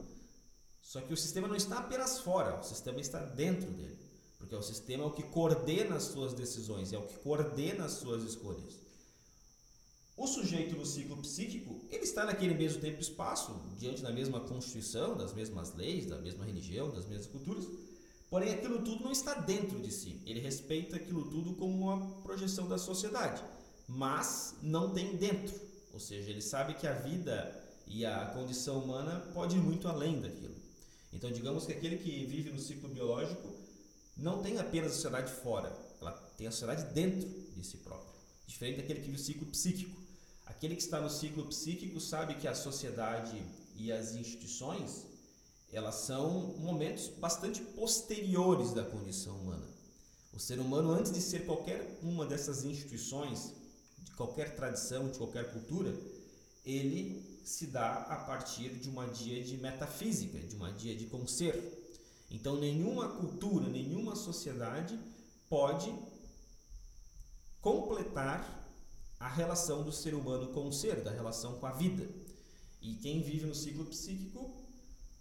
só 0.82 1.02
que 1.02 1.14
o 1.14 1.18
sistema 1.18 1.48
não 1.48 1.56
está 1.56 1.80
apenas 1.80 2.20
fora, 2.20 2.60
o 2.60 2.64
sistema 2.64 3.00
está 3.00 3.20
dentro 3.24 3.72
dele, 3.72 3.98
porque 4.38 4.56
o 4.56 4.62
sistema 4.62 5.04
é 5.04 5.08
o 5.08 5.12
que 5.12 5.24
coordena 5.24 5.96
as 5.96 6.04
suas 6.04 6.34
decisões, 6.34 6.94
é 6.94 6.98
o 6.98 7.08
que 7.08 7.18
coordena 7.20 7.86
as 7.86 7.94
suas 7.94 8.24
escolhas. 8.24 8.80
O 10.20 10.28
sujeito 10.28 10.76
no 10.76 10.86
ciclo 10.86 11.16
psíquico, 11.16 11.80
ele 11.90 12.04
está 12.04 12.26
naquele 12.26 12.54
mesmo 12.54 12.82
tempo 12.82 12.98
e 12.98 13.02
espaço, 13.02 13.58
diante 13.78 14.02
da 14.02 14.12
mesma 14.12 14.42
constituição, 14.42 15.16
das 15.16 15.34
mesmas 15.34 15.74
leis, 15.74 16.08
da 16.08 16.18
mesma 16.18 16.44
religião, 16.44 16.92
das 16.92 17.06
mesmas 17.06 17.28
culturas, 17.28 17.66
porém 18.30 18.54
aquilo 18.54 18.82
tudo 18.82 19.02
não 19.02 19.14
está 19.14 19.36
dentro 19.36 19.80
de 19.80 19.90
si. 19.90 20.22
Ele 20.26 20.42
respeita 20.42 20.98
aquilo 20.98 21.24
tudo 21.30 21.54
como 21.54 21.86
uma 21.86 22.22
projeção 22.22 22.68
da 22.68 22.78
sociedade, 22.78 23.42
mas 23.88 24.56
não 24.62 24.94
tem 24.94 25.16
dentro. 25.16 25.58
Ou 25.94 26.02
seja, 26.02 26.30
ele 26.30 26.42
sabe 26.42 26.74
que 26.74 26.86
a 26.86 26.92
vida 26.92 27.58
e 27.88 28.06
a 28.06 28.26
condição 28.26 28.84
humana 28.84 29.22
pode 29.34 29.56
ir 29.56 29.62
muito 29.62 29.88
além 29.88 30.20
daquilo. 30.20 30.56
Então, 31.14 31.32
digamos 31.32 31.66
que 31.66 31.72
aquele 31.72 31.96
que 31.96 32.26
vive 32.26 32.52
no 32.52 32.60
ciclo 32.60 32.90
biológico 32.90 33.56
não 34.18 34.44
tem 34.44 34.58
apenas 34.58 34.92
a 34.92 34.96
sociedade 34.96 35.32
fora, 35.32 35.74
ela 36.02 36.12
tem 36.38 36.46
a 36.46 36.52
sociedade 36.52 36.94
dentro 36.94 37.26
de 37.56 37.66
si 37.66 37.78
própria, 37.78 38.20
diferente 38.46 38.82
daquele 38.82 39.00
que 39.00 39.06
vive 39.06 39.18
o 39.18 39.24
ciclo 39.24 39.48
psíquico. 39.48 40.09
Aquele 40.60 40.76
que 40.76 40.82
está 40.82 41.00
no 41.00 41.10
ciclo 41.10 41.46
psíquico 41.46 42.02
sabe 42.02 42.36
que 42.36 42.46
a 42.46 42.54
sociedade 42.54 43.42
e 43.78 43.94
as 43.94 44.14
instituições 44.14 45.06
elas 45.72 45.96
são 45.96 46.54
momentos 46.58 47.08
bastante 47.08 47.62
posteriores 47.62 48.74
da 48.74 48.84
condição 48.84 49.38
humana. 49.38 49.66
O 50.34 50.38
ser 50.38 50.60
humano, 50.60 50.92
antes 50.92 51.14
de 51.14 51.22
ser 51.22 51.46
qualquer 51.46 51.98
uma 52.04 52.26
dessas 52.26 52.66
instituições, 52.66 53.54
de 54.00 54.12
qualquer 54.16 54.54
tradição, 54.58 55.08
de 55.08 55.18
qualquer 55.18 55.50
cultura, 55.54 55.98
ele 56.66 57.42
se 57.46 57.68
dá 57.68 57.94
a 57.94 58.18
partir 58.18 58.72
de 58.72 58.90
uma 58.90 59.08
dia 59.08 59.42
de 59.42 59.56
metafísica, 59.56 60.40
de 60.40 60.58
uma 60.58 60.74
dia 60.74 60.94
de 60.94 61.06
conser. 61.06 61.56
Então, 62.30 62.58
nenhuma 62.58 63.08
cultura, 63.08 63.70
nenhuma 63.70 64.14
sociedade 64.14 65.00
pode 65.48 65.90
completar 67.62 68.59
a 69.20 69.28
relação 69.28 69.84
do 69.84 69.92
ser 69.92 70.14
humano 70.14 70.48
com 70.54 70.68
o 70.68 70.72
ser, 70.72 71.02
da 71.02 71.12
relação 71.12 71.60
com 71.60 71.66
a 71.66 71.72
vida. 71.72 72.08
E 72.82 72.96
quem 72.96 73.22
vive 73.22 73.46
no 73.46 73.54
ciclo 73.54 73.86
psíquico 73.86 74.56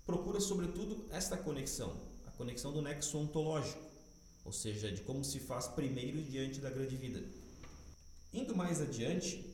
procura, 0.07 0.41
sobretudo, 0.41 1.05
esta 1.11 1.37
conexão, 1.37 2.01
a 2.27 2.31
conexão 2.31 2.73
do 2.73 2.81
nexo 2.81 3.19
ontológico, 3.19 3.83
ou 4.45 4.53
seja, 4.53 4.93
de 4.93 5.03
como 5.03 5.25
se 5.25 5.41
faz 5.41 5.67
primeiro 5.67 6.23
diante 6.23 6.61
da 6.61 6.71
grande 6.71 6.97
vida. 6.97 7.23
Indo 8.33 8.55
mais 8.55 8.81
adiante, 8.81 9.45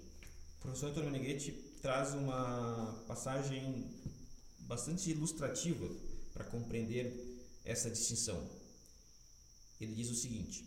o 0.59 0.63
professor 0.63 0.91
Antônio 0.91 1.11
Meneghetti 1.11 1.53
traz 1.81 2.13
uma 2.13 3.03
passagem 3.09 3.91
bastante 4.61 5.11
ilustrativa 5.11 5.89
para 6.33 6.45
compreender 6.45 7.35
essa 7.65 7.91
distinção. 7.91 8.47
Ele 9.81 9.95
diz 9.95 10.11
o 10.11 10.15
seguinte: 10.15 10.65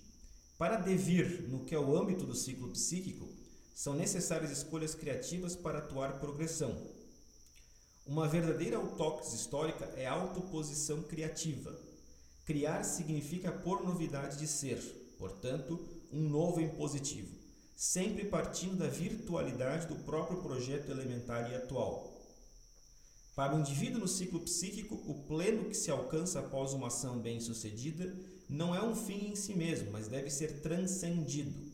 Para 0.57 0.77
devir 0.77 1.43
no 1.47 1.63
que 1.65 1.75
é 1.75 1.79
o 1.79 1.95
âmbito 1.95 2.25
do 2.25 2.35
ciclo 2.35 2.69
psíquico, 2.71 3.36
são 3.77 3.93
necessárias 3.93 4.49
escolhas 4.49 4.95
criativas 4.95 5.55
para 5.55 5.77
atuar 5.77 6.19
progressão. 6.19 6.75
Uma 8.07 8.27
verdadeira 8.27 8.77
autóctise 8.77 9.35
histórica 9.35 9.85
é 9.95 10.07
autoposição 10.07 11.03
criativa. 11.03 11.79
Criar 12.43 12.81
significa 12.81 13.51
pôr 13.51 13.83
novidade 13.83 14.39
de 14.39 14.47
ser, 14.47 14.79
portanto, 15.19 15.79
um 16.11 16.27
novo 16.27 16.59
impositivo, 16.59 17.37
sempre 17.75 18.25
partindo 18.25 18.77
da 18.77 18.87
virtualidade 18.87 19.85
do 19.85 19.97
próprio 19.97 20.41
projeto 20.41 20.89
elementar 20.89 21.51
e 21.51 21.55
atual. 21.55 22.19
Para 23.35 23.55
o 23.55 23.59
indivíduo 23.59 23.99
no 23.99 24.07
ciclo 24.07 24.39
psíquico, 24.39 24.95
o 25.05 25.27
pleno 25.27 25.65
que 25.65 25.77
se 25.77 25.91
alcança 25.91 26.39
após 26.39 26.73
uma 26.73 26.87
ação 26.87 27.19
bem-sucedida 27.19 28.11
não 28.49 28.73
é 28.73 28.81
um 28.81 28.95
fim 28.95 29.27
em 29.27 29.35
si 29.35 29.53
mesmo, 29.53 29.91
mas 29.91 30.07
deve 30.07 30.31
ser 30.31 30.61
transcendido. 30.61 31.66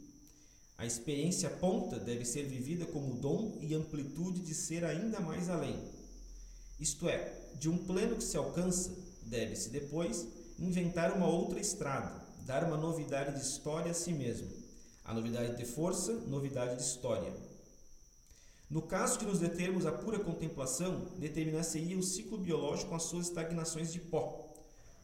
A 0.84 0.86
experiência 0.86 1.50
ponta 1.50 1.98
deve 1.98 2.26
ser 2.26 2.44
vivida 2.44 2.86
como 2.86 3.16
dom 3.16 3.58
e 3.62 3.74
amplitude 3.74 4.42
de 4.42 4.54
ser 4.54 4.84
ainda 4.84 5.18
mais 5.22 5.50
além. 5.50 5.82
Isto 6.78 7.08
é, 7.08 7.34
de 7.58 7.70
um 7.70 7.78
pleno 7.78 8.18
que 8.18 8.24
se 8.24 8.36
alcança, 8.36 8.92
deve-se 9.22 9.70
depois 9.70 10.28
inventar 10.60 11.16
uma 11.16 11.26
outra 11.26 11.62
estrada, 11.62 12.22
dar 12.46 12.66
uma 12.66 12.76
novidade 12.76 13.34
de 13.34 13.46
história 13.48 13.92
a 13.92 13.94
si 13.94 14.12
mesmo. 14.12 14.52
A 15.06 15.14
novidade 15.14 15.56
de 15.56 15.64
força, 15.64 16.12
novidade 16.28 16.76
de 16.76 16.82
história. 16.82 17.34
No 18.70 18.82
caso 18.82 19.20
de 19.20 19.26
nos 19.26 19.40
determos 19.40 19.86
à 19.86 19.92
pura 19.94 20.20
contemplação, 20.20 21.14
determinar-se-ia 21.18 21.98
o 21.98 22.04
ciclo 22.04 22.38
biológico 22.38 22.90
com 22.90 22.96
as 22.98 23.04
suas 23.04 23.28
estagnações 23.28 23.94
de 23.94 24.02
pó. 24.02 24.54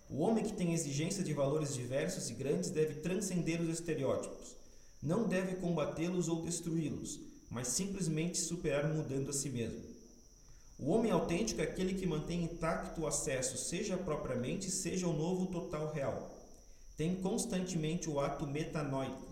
O 0.09 0.17
homem 0.17 0.43
que 0.43 0.57
tem 0.57 0.73
exigência 0.73 1.23
de 1.23 1.33
valores 1.33 1.73
diversos 1.73 2.29
e 2.29 2.33
grandes 2.33 2.69
deve 2.69 2.95
transcender 2.95 3.61
os 3.61 3.69
estereótipos 3.69 4.58
não 5.01 5.27
deve 5.27 5.55
combatê-los 5.55 6.27
ou 6.27 6.41
destruí-los, 6.41 7.19
mas 7.49 7.69
simplesmente 7.69 8.37
superar 8.37 8.93
mudando 8.93 9.29
a 9.29 9.33
si 9.33 9.49
mesmo. 9.49 9.81
O 10.77 10.91
homem 10.91 11.11
autêntico 11.11 11.59
é 11.61 11.65
aquele 11.65 11.93
que 11.93 12.05
mantém 12.05 12.43
intacto 12.43 13.01
o 13.01 13.07
acesso, 13.07 13.57
seja 13.57 13.97
propriamente, 13.97 14.71
seja 14.71 15.07
o 15.07 15.13
novo 15.13 15.47
total 15.47 15.91
real. 15.91 16.37
Tem 16.95 17.15
constantemente 17.21 18.09
o 18.09 18.19
ato 18.19 18.47
metanoico. 18.47 19.27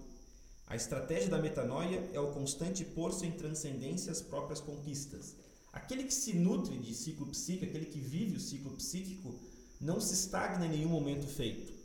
A 0.65 0.75
estratégia 0.75 1.29
da 1.29 1.41
metanoia 1.41 2.09
é 2.11 2.19
o 2.19 2.31
constante 2.31 2.83
pôr-se 2.83 3.25
em 3.25 3.31
transcendência 3.31 4.11
às 4.11 4.21
próprias 4.21 4.59
conquistas. 4.59 5.35
Aquele 5.71 6.03
que 6.03 6.13
se 6.13 6.33
nutre 6.33 6.77
de 6.77 6.93
ciclo 6.93 7.27
psíquico, 7.27 7.65
aquele 7.65 7.85
que 7.85 7.99
vive 7.99 8.35
o 8.35 8.41
ciclo 8.41 8.71
psíquico, 8.71 9.39
não 9.79 10.01
se 10.01 10.13
estagna 10.13 10.65
em 10.65 10.69
nenhum 10.69 10.89
momento 10.89 11.27
feito. 11.27 11.76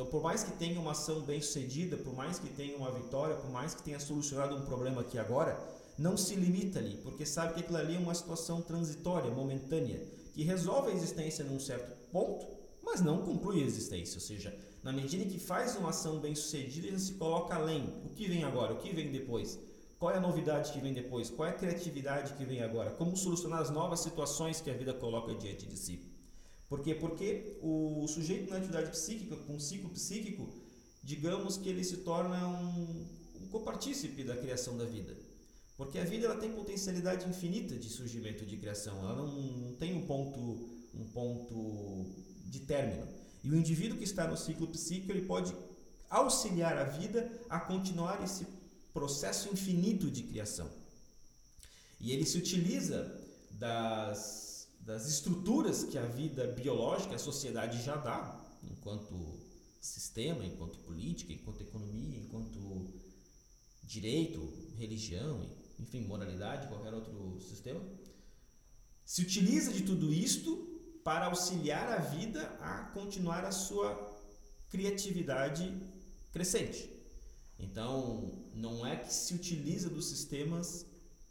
Então, 0.00 0.10
por 0.10 0.22
mais 0.22 0.42
que 0.42 0.52
tenha 0.52 0.80
uma 0.80 0.92
ação 0.92 1.20
bem 1.20 1.42
sucedida, 1.42 1.94
por 1.94 2.14
mais 2.14 2.38
que 2.38 2.48
tenha 2.48 2.74
uma 2.74 2.90
vitória, 2.90 3.36
por 3.36 3.50
mais 3.50 3.74
que 3.74 3.82
tenha 3.82 4.00
solucionado 4.00 4.56
um 4.56 4.62
problema 4.62 5.02
aqui 5.02 5.18
agora, 5.18 5.62
não 5.98 6.16
se 6.16 6.34
limita 6.36 6.78
ali, 6.78 6.96
porque 7.02 7.26
sabe 7.26 7.52
que 7.52 7.60
aquilo 7.60 7.76
ali 7.76 7.96
é 7.96 7.98
uma 7.98 8.14
situação 8.14 8.62
transitória, 8.62 9.30
momentânea, 9.30 10.02
que 10.32 10.42
resolve 10.42 10.90
a 10.90 10.94
existência 10.94 11.44
num 11.44 11.60
certo 11.60 11.94
ponto, 12.10 12.46
mas 12.82 13.02
não 13.02 13.18
conclui 13.18 13.62
a 13.62 13.66
existência. 13.66 14.16
Ou 14.16 14.22
seja, 14.22 14.58
na 14.82 14.90
medida 14.90 15.22
em 15.22 15.28
que 15.28 15.38
faz 15.38 15.76
uma 15.76 15.90
ação 15.90 16.18
bem 16.18 16.34
sucedida, 16.34 16.86
ele 16.86 16.98
se 16.98 17.12
coloca 17.12 17.54
além. 17.54 18.00
O 18.02 18.08
que 18.08 18.26
vem 18.26 18.42
agora? 18.42 18.72
O 18.72 18.78
que 18.78 18.94
vem 18.94 19.12
depois? 19.12 19.58
Qual 19.98 20.14
é 20.14 20.16
a 20.16 20.20
novidade 20.20 20.72
que 20.72 20.80
vem 20.80 20.94
depois? 20.94 21.28
Qual 21.28 21.46
é 21.46 21.50
a 21.50 21.58
criatividade 21.58 22.32
que 22.38 22.44
vem 22.46 22.62
agora? 22.62 22.90
Como 22.92 23.14
solucionar 23.18 23.60
as 23.60 23.68
novas 23.68 24.00
situações 24.00 24.62
que 24.62 24.70
a 24.70 24.74
vida 24.74 24.94
coloca 24.94 25.34
diante 25.34 25.66
de 25.66 25.76
si? 25.76 26.09
Por 26.70 26.82
quê? 26.84 26.94
Porque 26.94 27.58
o 27.60 28.06
sujeito 28.06 28.48
na 28.48 28.58
atividade 28.58 28.90
psíquica, 28.90 29.34
com 29.36 29.56
o 29.56 29.60
ciclo 29.60 29.90
psíquico, 29.90 30.48
digamos 31.02 31.56
que 31.56 31.68
ele 31.68 31.82
se 31.82 31.98
torna 31.98 32.46
um, 32.46 33.06
um 33.42 33.48
copartícipe 33.48 34.22
da 34.22 34.36
criação 34.36 34.78
da 34.78 34.84
vida. 34.84 35.16
Porque 35.76 35.98
a 35.98 36.04
vida 36.04 36.26
ela 36.26 36.36
tem 36.36 36.52
potencialidade 36.52 37.28
infinita 37.28 37.74
de 37.76 37.88
surgimento 37.88 38.46
de 38.46 38.56
criação, 38.56 38.98
ela 39.00 39.16
não, 39.16 39.26
não 39.26 39.74
tem 39.74 39.96
um 39.96 40.06
ponto, 40.06 40.38
um 40.94 41.04
ponto 41.12 42.06
de 42.46 42.60
término. 42.60 43.08
E 43.42 43.50
o 43.50 43.56
indivíduo 43.56 43.98
que 43.98 44.04
está 44.04 44.28
no 44.28 44.36
ciclo 44.36 44.68
psíquico 44.68 45.10
ele 45.10 45.26
pode 45.26 45.52
auxiliar 46.08 46.78
a 46.78 46.84
vida 46.84 47.32
a 47.48 47.58
continuar 47.58 48.22
esse 48.22 48.46
processo 48.94 49.48
infinito 49.52 50.08
de 50.08 50.22
criação. 50.22 50.70
E 51.98 52.12
ele 52.12 52.24
se 52.24 52.38
utiliza 52.38 53.20
das, 53.50 54.49
das 54.80 55.06
estruturas 55.06 55.84
que 55.84 55.98
a 55.98 56.06
vida 56.06 56.46
biológica, 56.48 57.14
a 57.14 57.18
sociedade 57.18 57.82
já 57.82 57.96
dá, 57.96 58.44
enquanto 58.62 59.38
sistema, 59.80 60.44
enquanto 60.44 60.78
política, 60.80 61.32
enquanto 61.32 61.62
economia, 61.62 62.18
enquanto 62.18 62.92
direito, 63.82 64.40
religião, 64.76 65.48
enfim, 65.78 66.02
moralidade, 66.02 66.68
qualquer 66.68 66.92
outro 66.94 67.40
sistema, 67.40 67.80
se 69.04 69.22
utiliza 69.22 69.72
de 69.72 69.82
tudo 69.82 70.12
isto 70.12 70.68
para 71.02 71.26
auxiliar 71.26 71.90
a 71.92 71.98
vida 71.98 72.42
a 72.60 72.84
continuar 72.94 73.44
a 73.44 73.52
sua 73.52 73.94
criatividade 74.68 75.74
crescente. 76.32 76.88
Então, 77.58 78.44
não 78.54 78.86
é 78.86 78.96
que 78.96 79.12
se 79.12 79.34
utiliza 79.34 79.90
dos 79.90 80.08
sistemas 80.08 80.86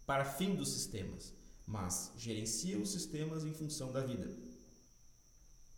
para 0.05 0.25
fim 0.25 0.55
dos 0.55 0.73
sistemas, 0.73 1.33
mas 1.69 2.11
gerencia 2.17 2.79
os 2.79 2.89
sistemas 2.89 3.45
em 3.45 3.53
função 3.53 3.91
da 3.91 4.01
vida. 4.01 4.27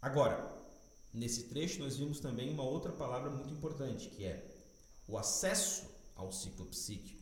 Agora, 0.02 0.58
nesse 1.14 1.44
trecho 1.44 1.80
nós 1.80 1.98
vimos 1.98 2.22
também 2.22 2.50
uma 2.50 2.64
outra 2.64 2.94
palavra 2.94 3.30
muito 3.30 3.54
importante, 3.54 4.08
que 4.08 4.24
é 4.24 4.56
o 5.06 5.18
acesso 5.18 5.84
ao 6.16 6.32
ciclo 6.32 6.66
psíquico 6.68 7.22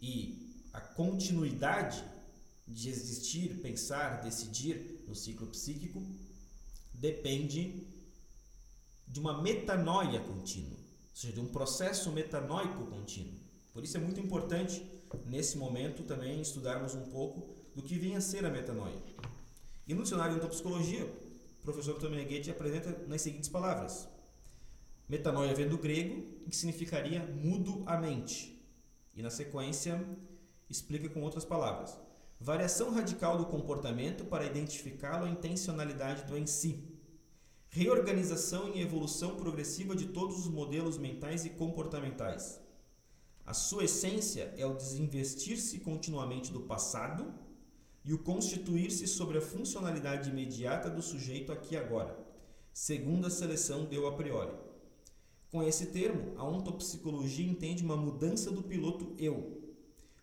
e 0.00 0.62
a 0.74 0.80
continuidade 0.80 2.04
de 2.68 2.90
existir, 2.90 3.62
pensar, 3.62 4.20
decidir 4.20 5.02
no 5.08 5.14
ciclo 5.14 5.46
psíquico 5.46 6.04
depende 6.92 7.82
de 9.08 9.18
uma 9.18 9.40
metanoia 9.40 10.20
contínua, 10.20 10.76
ou 10.76 11.16
seja, 11.16 11.32
de 11.32 11.40
um 11.40 11.46
processo 11.46 12.12
metanoico 12.12 12.86
contínuo. 12.88 13.40
Por 13.72 13.82
isso 13.82 13.96
é 13.96 14.00
muito 14.00 14.20
importante, 14.20 14.84
nesse 15.24 15.56
momento, 15.56 16.02
também 16.02 16.42
estudarmos 16.42 16.94
um 16.94 17.08
pouco 17.08 17.55
do 17.76 17.82
que 17.82 17.98
vem 17.98 18.16
a 18.16 18.22
ser 18.22 18.46
a 18.46 18.50
metanoia. 18.50 18.96
E 19.86 19.92
no 19.92 20.02
dicionário 20.02 20.40
de 20.40 20.48
psicologia, 20.48 21.04
o 21.60 21.62
professor 21.62 21.98
Tomeneghetti 21.98 22.50
apresenta 22.50 23.04
nas 23.06 23.20
seguintes 23.20 23.50
palavras: 23.50 24.08
Metanoia 25.06 25.54
vem 25.54 25.68
do 25.68 25.76
grego, 25.76 26.22
que 26.48 26.56
significaria 26.56 27.22
mudo 27.26 27.82
a 27.84 27.98
mente. 27.98 28.66
E 29.14 29.22
na 29.22 29.28
sequência, 29.28 30.02
explica 30.70 31.10
com 31.10 31.20
outras 31.20 31.44
palavras: 31.44 31.98
variação 32.40 32.90
radical 32.94 33.36
do 33.36 33.44
comportamento 33.44 34.24
para 34.24 34.46
identificá-lo 34.46 35.26
a 35.26 35.30
intencionalidade 35.30 36.24
do 36.24 36.36
em 36.38 36.46
si. 36.46 36.82
Reorganização 37.68 38.74
e 38.74 38.80
evolução 38.80 39.36
progressiva 39.36 39.94
de 39.94 40.06
todos 40.06 40.38
os 40.38 40.48
modelos 40.48 40.96
mentais 40.96 41.44
e 41.44 41.50
comportamentais. 41.50 42.58
A 43.44 43.52
sua 43.52 43.84
essência 43.84 44.54
é 44.56 44.64
o 44.64 44.74
desinvestir-se 44.74 45.80
continuamente 45.80 46.50
do 46.50 46.60
passado 46.60 47.44
e 48.06 48.14
o 48.14 48.18
constituir-se 48.18 49.08
sobre 49.08 49.38
a 49.38 49.42
funcionalidade 49.42 50.30
imediata 50.30 50.88
do 50.88 51.02
sujeito 51.02 51.50
aqui 51.50 51.76
agora, 51.76 52.16
segundo 52.72 53.26
a 53.26 53.30
seleção 53.30 53.84
deu 53.84 54.06
a 54.06 54.12
priori. 54.12 54.54
Com 55.50 55.60
esse 55.60 55.86
termo, 55.86 56.38
a 56.38 56.44
ontopsicologia 56.44 57.44
entende 57.44 57.82
uma 57.82 57.96
mudança 57.96 58.52
do 58.52 58.62
piloto 58.62 59.12
eu, 59.18 59.74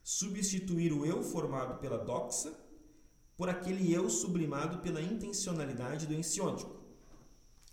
substituir 0.01 0.93
o 0.93 1.05
eu 1.05 1.21
formado 1.21 1.79
pela 1.79 1.97
doxa 1.97 2.53
por 3.35 3.49
aquele 3.49 3.91
eu 3.91 4.09
sublimado 4.09 4.77
pela 4.79 5.01
intencionalidade 5.01 6.05
do 6.05 6.13
ensiôntico. 6.13 6.75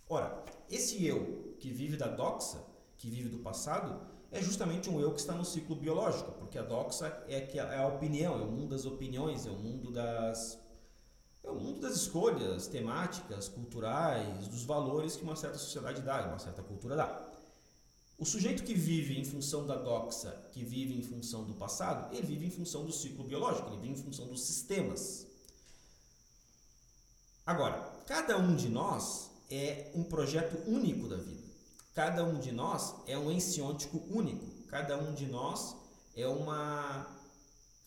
Ora, 0.08 0.44
esse 0.68 1.06
eu 1.06 1.54
que 1.60 1.70
vive 1.70 1.96
da 1.96 2.08
doxa, 2.08 2.64
que 2.98 3.08
vive 3.08 3.28
do 3.28 3.38
passado, 3.38 4.00
é 4.32 4.40
justamente 4.40 4.88
um 4.88 5.00
eu 5.00 5.12
que 5.12 5.20
está 5.20 5.34
no 5.34 5.44
ciclo 5.44 5.74
biológico, 5.74 6.32
porque 6.32 6.58
a 6.58 6.62
doxa 6.62 7.06
é, 7.28 7.40
que 7.40 7.58
é 7.58 7.78
a 7.78 7.86
opinião, 7.86 8.38
é 8.38 8.42
o 8.42 8.50
mundo 8.50 8.68
das 8.68 8.84
opiniões, 8.84 9.46
é 9.46 9.50
o 9.50 9.58
mundo 9.58 9.90
das 9.90 10.58
é 11.42 11.50
o 11.50 11.54
mundo 11.54 11.80
das 11.80 11.96
escolhas 11.96 12.66
temáticas, 12.66 13.48
culturais, 13.48 14.46
dos 14.46 14.62
valores 14.62 15.16
que 15.16 15.22
uma 15.22 15.34
certa 15.34 15.56
sociedade 15.56 16.02
dá, 16.02 16.26
uma 16.26 16.38
certa 16.38 16.62
cultura 16.62 16.94
dá. 16.94 17.30
O 18.18 18.26
sujeito 18.26 18.62
que 18.62 18.74
vive 18.74 19.18
em 19.18 19.24
função 19.24 19.66
da 19.66 19.74
doxa, 19.74 20.30
que 20.52 20.62
vive 20.62 20.98
em 20.98 21.02
função 21.02 21.44
do 21.44 21.54
passado, 21.54 22.14
ele 22.14 22.26
vive 22.26 22.46
em 22.46 22.50
função 22.50 22.84
do 22.84 22.92
ciclo 22.92 23.24
biológico, 23.24 23.70
ele 23.70 23.80
vive 23.80 23.98
em 23.98 24.04
função 24.04 24.26
dos 24.26 24.42
sistemas. 24.42 25.26
Agora, 27.46 27.80
cada 28.06 28.36
um 28.36 28.54
de 28.54 28.68
nós 28.68 29.30
é 29.50 29.90
um 29.94 30.04
projeto 30.04 30.62
único 30.68 31.08
da 31.08 31.16
vida. 31.16 31.49
Cada 31.94 32.24
um 32.24 32.38
de 32.38 32.52
nós 32.52 32.94
é 33.06 33.18
um 33.18 33.30
ensiôntico 33.30 34.02
único. 34.08 34.46
Cada 34.68 34.96
um 34.96 35.12
de 35.14 35.26
nós 35.26 35.74
é 36.14 36.26
uma 36.26 37.18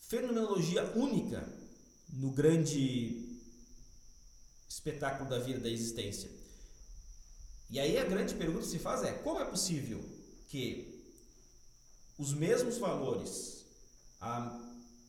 fenomenologia 0.00 0.84
única 0.94 1.48
no 2.12 2.30
grande 2.30 3.40
espetáculo 4.68 5.28
da 5.28 5.38
vida, 5.38 5.60
da 5.60 5.68
existência. 5.68 6.30
E 7.70 7.80
aí 7.80 7.98
a 7.98 8.04
grande 8.04 8.34
pergunta 8.34 8.60
que 8.60 8.70
se 8.70 8.78
faz 8.78 9.02
é: 9.02 9.12
como 9.12 9.40
é 9.40 9.44
possível 9.44 10.04
que 10.48 11.02
os 12.18 12.32
mesmos 12.32 12.78
valores, 12.78 13.64
a, 14.20 14.60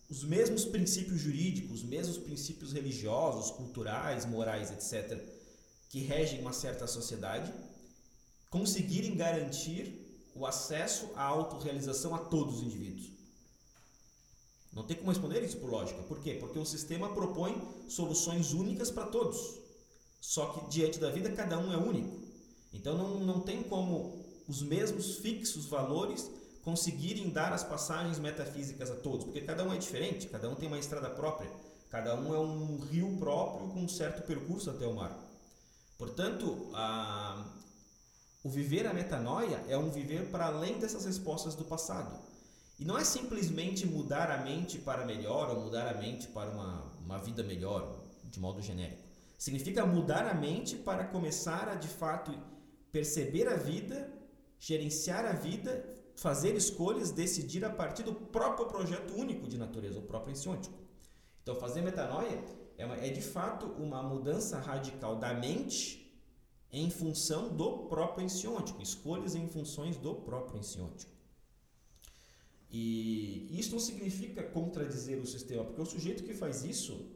os 0.10 0.24
mesmos 0.24 0.66
princípios 0.66 1.20
jurídicos, 1.20 1.82
os 1.82 1.84
mesmos 1.84 2.18
princípios 2.18 2.74
religiosos, 2.74 3.52
culturais, 3.52 4.26
morais, 4.26 4.72
etc., 4.72 5.22
que 5.90 6.00
regem 6.00 6.42
uma 6.42 6.54
certa 6.54 6.88
sociedade, 6.88 7.54
conseguirem 8.50 9.16
garantir 9.16 10.02
o 10.36 10.46
acesso 10.46 11.10
à 11.16 11.24
autorrealização 11.24 12.14
a 12.14 12.20
todos 12.20 12.56
os 12.56 12.64
indivíduos. 12.64 13.10
Não 14.74 14.84
tem 14.84 14.98
como 14.98 15.10
responder 15.10 15.42
isso 15.44 15.58
por 15.58 15.70
lógica. 15.70 16.04
Por 16.04 16.20
quê? 16.20 16.34
Porque 16.34 16.60
o 16.60 16.66
sistema 16.66 17.14
propõe 17.14 17.62
soluções 17.88 18.52
únicas 18.52 18.92
para 18.92 19.06
todos. 19.06 19.58
Só 20.20 20.48
que 20.48 20.70
diante 20.70 21.00
da 21.00 21.10
vida 21.10 21.32
cada 21.32 21.58
um 21.58 21.72
é 21.72 21.78
único. 21.78 22.20
Então 22.74 22.98
não, 22.98 23.20
não 23.22 23.40
tem 23.40 23.64
como 23.64 24.26
os 24.48 24.62
mesmos 24.62 25.18
fixos 25.18 25.66
valores 25.66 26.30
conseguirem 26.62 27.30
dar 27.30 27.54
as 27.54 27.64
passagens 27.64 28.20
metafísicas 28.20 28.90
a 28.92 28.96
todos, 28.96 29.26
porque 29.26 29.42
cada 29.42 29.64
um 29.64 29.72
é 29.72 29.78
diferente, 29.78 30.28
cada 30.28 30.50
um 30.50 30.56
tem 30.56 30.68
uma 30.68 30.80
estrada 30.80 31.10
própria, 31.10 31.50
cada 31.92 32.16
um 32.16 32.34
é 32.34 32.40
um 32.40 32.80
rio 32.80 33.16
próprio 33.18 33.70
com 33.70 33.82
um 33.82 33.88
certo 33.88 34.26
percurso 34.26 34.72
até 34.72 34.86
o 34.88 34.96
mar. 34.96 35.16
Portanto, 35.98 36.70
a, 36.74 37.46
o 38.46 38.50
viver 38.50 38.88
a 38.88 38.94
metanoia 38.94 39.62
é 39.68 39.78
um 39.78 39.90
viver 39.90 40.30
para 40.30 40.46
além 40.46 40.80
dessas 40.80 41.04
respostas 41.06 41.56
do 41.56 41.66
passado. 41.66 42.18
E 42.80 42.86
não 42.86 42.98
é 42.98 43.04
simplesmente 43.04 43.86
mudar 43.86 44.32
a 44.32 44.38
mente 44.38 44.78
para 44.78 45.06
melhor 45.06 45.50
ou 45.50 45.62
mudar 45.66 45.88
a 45.88 45.98
mente 45.98 46.28
para 46.28 46.50
uma, 46.52 46.84
uma 47.04 47.18
vida 47.18 47.44
melhor, 47.44 48.00
de 48.24 48.40
modo 48.40 48.62
genérico. 48.62 49.04
Significa 49.38 49.86
mudar 49.86 50.26
a 50.28 50.34
mente 50.34 50.78
para 50.78 51.04
começar 51.04 51.68
a 51.68 51.76
de 51.76 51.88
fato 51.88 52.32
perceber 52.92 53.48
a 53.48 53.56
vida 53.56 54.10
gerenciar 54.60 55.26
a 55.26 55.34
vida, 55.34 55.86
fazer 56.16 56.56
escolhas, 56.56 57.12
decidir 57.12 57.64
a 57.66 57.70
partir 57.70 58.04
do 58.04 58.14
próprio 58.14 58.68
projeto 58.68 59.14
único 59.16 59.48
de 59.48 59.58
natureza, 59.58 60.00
o 60.00 60.04
próprio 60.04 60.32
ensiôntico. 60.32 60.74
Então, 61.44 61.56
fazer 61.56 61.82
metanoia 61.82 62.44
é, 62.78 62.86
uma, 62.86 62.96
é 62.96 63.10
de 63.10 63.22
fato 63.22 63.68
uma 63.78 64.02
mudança 64.02 64.60
radical 64.60 65.18
da 65.18 65.34
mente 65.34 66.05
em 66.72 66.90
função 66.90 67.56
do 67.56 67.88
próprio 67.88 68.26
ensiôntico, 68.26 68.82
escolhas 68.82 69.36
em 69.36 69.48
funções 69.48 69.98
do 69.98 70.16
próprio 70.16 70.60
ensiôntico. 70.60 71.12
E 72.70 73.48
isso 73.58 73.72
não 73.72 73.80
significa 73.80 74.44
contradizer 74.44 75.20
o 75.20 75.26
sistema, 75.26 75.64
porque 75.64 75.82
o 75.82 75.86
sujeito 75.86 76.24
que 76.24 76.34
faz 76.34 76.64
isso, 76.64 77.12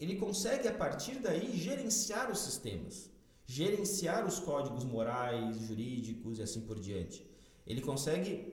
ele 0.00 0.16
consegue 0.16 0.66
a 0.66 0.72
partir 0.72 1.18
daí 1.18 1.56
gerenciar 1.56 2.30
os 2.30 2.38
sistemas 2.38 3.10
gerenciar 3.46 4.26
os 4.26 4.38
códigos 4.38 4.84
morais, 4.84 5.58
jurídicos 5.60 6.38
e 6.38 6.42
assim 6.42 6.62
por 6.62 6.78
diante. 6.78 7.26
Ele 7.66 7.80
consegue 7.80 8.52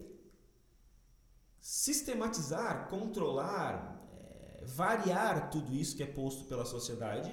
sistematizar, 1.59 2.89
controlar, 2.89 4.01
é, 4.13 4.65
variar 4.65 5.49
tudo 5.49 5.73
isso 5.73 5.95
que 5.95 6.03
é 6.03 6.07
posto 6.07 6.45
pela 6.45 6.65
sociedade 6.65 7.31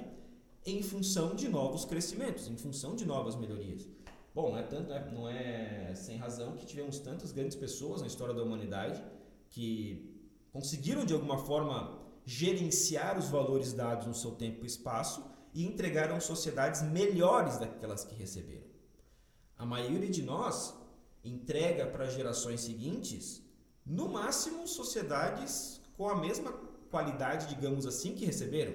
em 0.71 0.83
função 0.83 1.35
de 1.35 1.49
novos 1.49 1.85
crescimentos, 1.85 2.49
em 2.49 2.57
função 2.57 2.95
de 2.95 3.05
novas 3.07 3.37
melhorias. 3.37 3.89
Bom, 4.35 4.51
não 4.51 4.59
é, 4.59 4.63
tanto, 4.63 4.93
é, 4.93 5.11
não 5.11 5.29
é 5.29 5.95
sem 5.95 6.17
razão 6.17 6.57
que 6.57 6.67
tivemos 6.67 6.99
tantas 6.99 7.33
grandes 7.33 7.57
pessoas 7.57 8.01
na 8.01 8.07
história 8.07 8.35
da 8.35 8.43
humanidade 8.43 9.03
que 9.51 10.15
conseguiram 10.53 11.05
de 11.05 11.15
alguma 11.15 11.39
forma 11.39 11.99
gerenciar 12.25 13.19
os 13.19 13.29
valores 13.29 13.73
dados 13.73 14.07
no 14.07 14.15
seu 14.15 14.33
tempo 14.33 14.65
e 14.65 14.67
espaço 14.67 15.25
e 15.55 15.65
entregaram 15.65 16.21
sociedades 16.21 16.83
melhores 16.83 17.59
daquelas 17.59 18.05
que 18.05 18.15
receberam. 18.15 18.67
A 19.57 19.65
maioria 19.65 20.11
de 20.11 20.23
nós 20.23 20.75
entrega 21.25 21.87
para 21.87 22.07
gerações 22.07 22.61
seguintes, 22.61 23.43
no 23.85 24.09
máximo, 24.09 24.69
sociedades 24.69 25.81
com 25.97 26.09
a 26.09 26.15
mesma 26.15 26.53
qualidade, 26.91 27.49
digamos 27.49 27.87
assim, 27.87 28.15
que 28.15 28.25
receberam. 28.25 28.75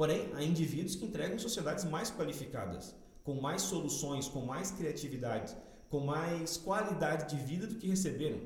Porém, 0.00 0.32
há 0.32 0.42
indivíduos 0.42 0.96
que 0.96 1.04
entregam 1.04 1.38
sociedades 1.38 1.84
mais 1.84 2.10
qualificadas, 2.10 2.96
com 3.22 3.34
mais 3.34 3.60
soluções, 3.60 4.28
com 4.28 4.40
mais 4.40 4.70
criatividade, 4.70 5.54
com 5.90 6.00
mais 6.00 6.56
qualidade 6.56 7.36
de 7.36 7.44
vida 7.44 7.66
do 7.66 7.74
que 7.74 7.86
receberam. 7.86 8.40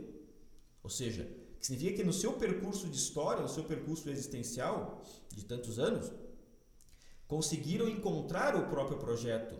Ou 0.82 0.90
seja, 0.90 1.22
que 1.60 1.64
significa 1.64 1.98
que 1.98 2.02
no 2.02 2.12
seu 2.12 2.32
percurso 2.32 2.88
de 2.88 2.96
história, 2.96 3.40
no 3.40 3.48
seu 3.48 3.62
percurso 3.62 4.10
existencial 4.10 5.00
de 5.32 5.44
tantos 5.44 5.78
anos, 5.78 6.10
conseguiram 7.28 7.88
encontrar 7.88 8.56
o 8.56 8.66
próprio 8.66 8.98
projeto 8.98 9.54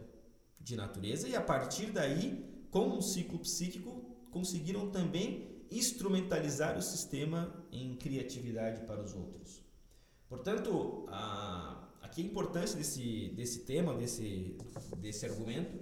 de 0.58 0.74
natureza 0.74 1.28
e 1.28 1.36
a 1.36 1.40
partir 1.40 1.92
daí, 1.92 2.66
com 2.72 2.88
um 2.88 3.00
ciclo 3.00 3.38
psíquico, 3.38 4.04
conseguiram 4.32 4.90
também 4.90 5.64
instrumentalizar 5.70 6.76
o 6.76 6.82
sistema 6.82 7.54
em 7.70 7.94
criatividade 7.94 8.84
para 8.84 9.00
os 9.00 9.14
outros. 9.14 9.62
Portanto, 10.28 11.06
a, 11.08 11.83
aqui 12.04 12.22
a 12.22 12.24
importância 12.24 12.76
desse, 12.76 13.30
desse 13.30 13.60
tema, 13.60 13.94
desse, 13.94 14.56
desse 14.98 15.24
argumento, 15.26 15.76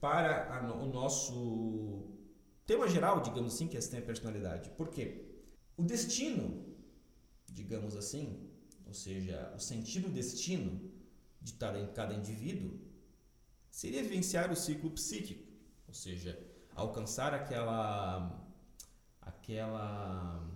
para 0.00 0.54
a, 0.54 0.72
o 0.72 0.86
nosso 0.86 2.10
tema 2.64 2.88
geral, 2.88 3.20
digamos 3.20 3.54
assim, 3.54 3.68
que 3.68 3.76
é 3.76 3.80
a 3.80 4.02
personalidade. 4.02 4.70
Por 4.70 4.88
quê? 4.88 5.24
O 5.76 5.82
destino, 5.82 6.74
digamos 7.46 7.94
assim, 7.94 8.50
ou 8.86 8.94
seja, 8.94 9.52
o 9.54 9.60
sentido 9.60 10.08
destino 10.08 10.90
de 11.40 11.52
cada 11.94 12.14
indivíduo, 12.14 12.80
seria 13.70 14.02
vivenciar 14.02 14.50
o 14.50 14.56
ciclo 14.56 14.90
psíquico, 14.90 15.44
ou 15.86 15.94
seja, 15.94 16.38
alcançar 16.74 17.34
aquela 17.34 18.42
aquela 19.20 20.48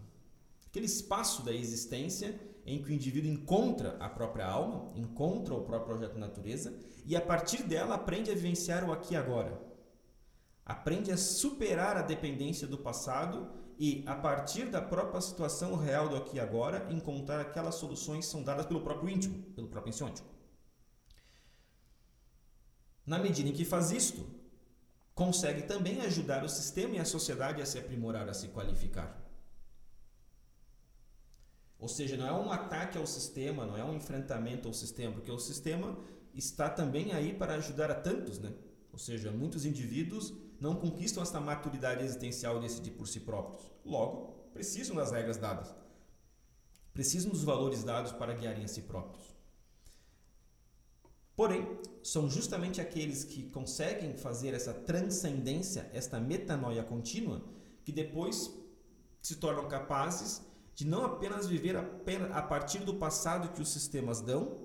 aquele 0.66 0.87
espaço 0.87 1.42
da 1.42 1.52
existência 1.52 2.38
em 2.70 2.80
que 2.83 2.90
o 2.90 2.94
indivíduo 2.94 3.30
encontra 3.30 3.96
a 3.98 4.09
própria 4.09 4.46
alma, 4.46 4.92
encontra 4.94 5.54
o 5.54 5.62
próprio 5.62 5.88
projeto 5.96 6.14
da 6.14 6.20
natureza 6.20 6.72
e 7.04 7.16
a 7.16 7.20
partir 7.20 7.64
dela 7.64 7.96
aprende 7.96 8.30
a 8.30 8.35
vivenciar 8.35 8.88
o 8.88 8.92
aqui 8.92 9.14
e 9.14 9.16
agora. 9.16 9.61
Aprende 10.64 11.11
a 11.11 11.16
superar 11.16 11.96
a 11.96 12.02
dependência 12.02 12.68
do 12.68 12.78
passado 12.78 13.50
e, 13.76 14.04
a 14.06 14.14
partir 14.14 14.66
da 14.66 14.80
própria 14.80 15.20
situação 15.20 15.74
real 15.74 16.09
do 16.09 16.16
aqui 16.16 16.37
e 16.37 16.40
agora, 16.40 16.87
encontrar 16.92 17.40
aquelas 17.40 17.74
soluções 17.74 18.26
que 18.26 18.30
são 18.30 18.42
dadas 18.44 18.66
pelo 18.66 18.83
próprio 18.83 19.11
íntimo, 19.11 19.42
pelo 19.54 19.66
próprio 19.66 19.90
insiôntico. 19.90 20.28
Na 23.04 23.18
medida 23.18 23.48
em 23.48 23.52
que 23.52 23.64
faz 23.64 23.90
isto, 23.90 24.24
consegue 25.12 25.62
também 25.62 26.02
ajudar 26.02 26.44
o 26.44 26.48
sistema 26.48 26.94
e 26.94 26.98
a 27.00 27.04
sociedade 27.04 27.61
a 27.61 27.66
se 27.66 27.78
aprimorar, 27.78 28.28
a 28.28 28.35
se 28.35 28.46
qualificar. 28.48 29.19
Ou 31.80 31.88
seja, 31.88 32.16
não 32.16 32.26
é 32.26 32.32
um 32.32 32.52
ataque 32.52 32.98
ao 32.98 33.06
sistema, 33.06 33.64
não 33.64 33.76
é 33.76 33.82
um 33.82 33.94
enfrentamento 33.94 34.68
ao 34.68 34.74
sistema, 34.74 35.14
porque 35.14 35.30
o 35.30 35.38
sistema 35.38 35.98
está 36.34 36.68
também 36.68 37.12
aí 37.12 37.32
para 37.32 37.54
ajudar 37.54 37.90
a 37.90 37.94
tantos, 37.94 38.38
né? 38.38 38.52
Ou 38.92 38.98
seja, 38.98 39.30
muitos 39.30 39.64
indivíduos 39.64 40.34
não 40.60 40.76
conquistam 40.76 41.22
essa 41.22 41.40
maturidade 41.40 42.04
existencial 42.04 42.56
de 42.56 42.66
decidir 42.66 42.90
por 42.90 43.08
si 43.08 43.20
próprios. 43.20 43.72
Logo, 43.84 44.50
precisam 44.52 44.94
das 44.94 45.10
regras 45.10 45.38
dadas. 45.38 45.74
Precisam 46.92 47.30
dos 47.30 47.44
valores 47.44 47.82
dados 47.82 48.12
para 48.12 48.34
guiarem 48.34 48.64
a 48.64 48.68
si 48.68 48.82
próprios. 48.82 49.34
Porém, 51.34 51.66
são 52.02 52.28
justamente 52.28 52.82
aqueles 52.82 53.24
que 53.24 53.44
conseguem 53.44 54.14
fazer 54.14 54.52
essa 54.52 54.74
transcendência, 54.74 55.88
esta 55.94 56.20
metanoia 56.20 56.82
contínua, 56.82 57.42
que 57.82 57.92
depois 57.92 58.54
se 59.22 59.36
tornam 59.36 59.66
capazes 59.66 60.42
de 60.80 60.86
não 60.86 61.04
apenas 61.04 61.46
viver 61.46 61.76
a 61.76 62.40
partir 62.40 62.78
do 62.78 62.94
passado 62.94 63.52
que 63.52 63.60
os 63.60 63.68
sistemas 63.68 64.22
dão, 64.22 64.62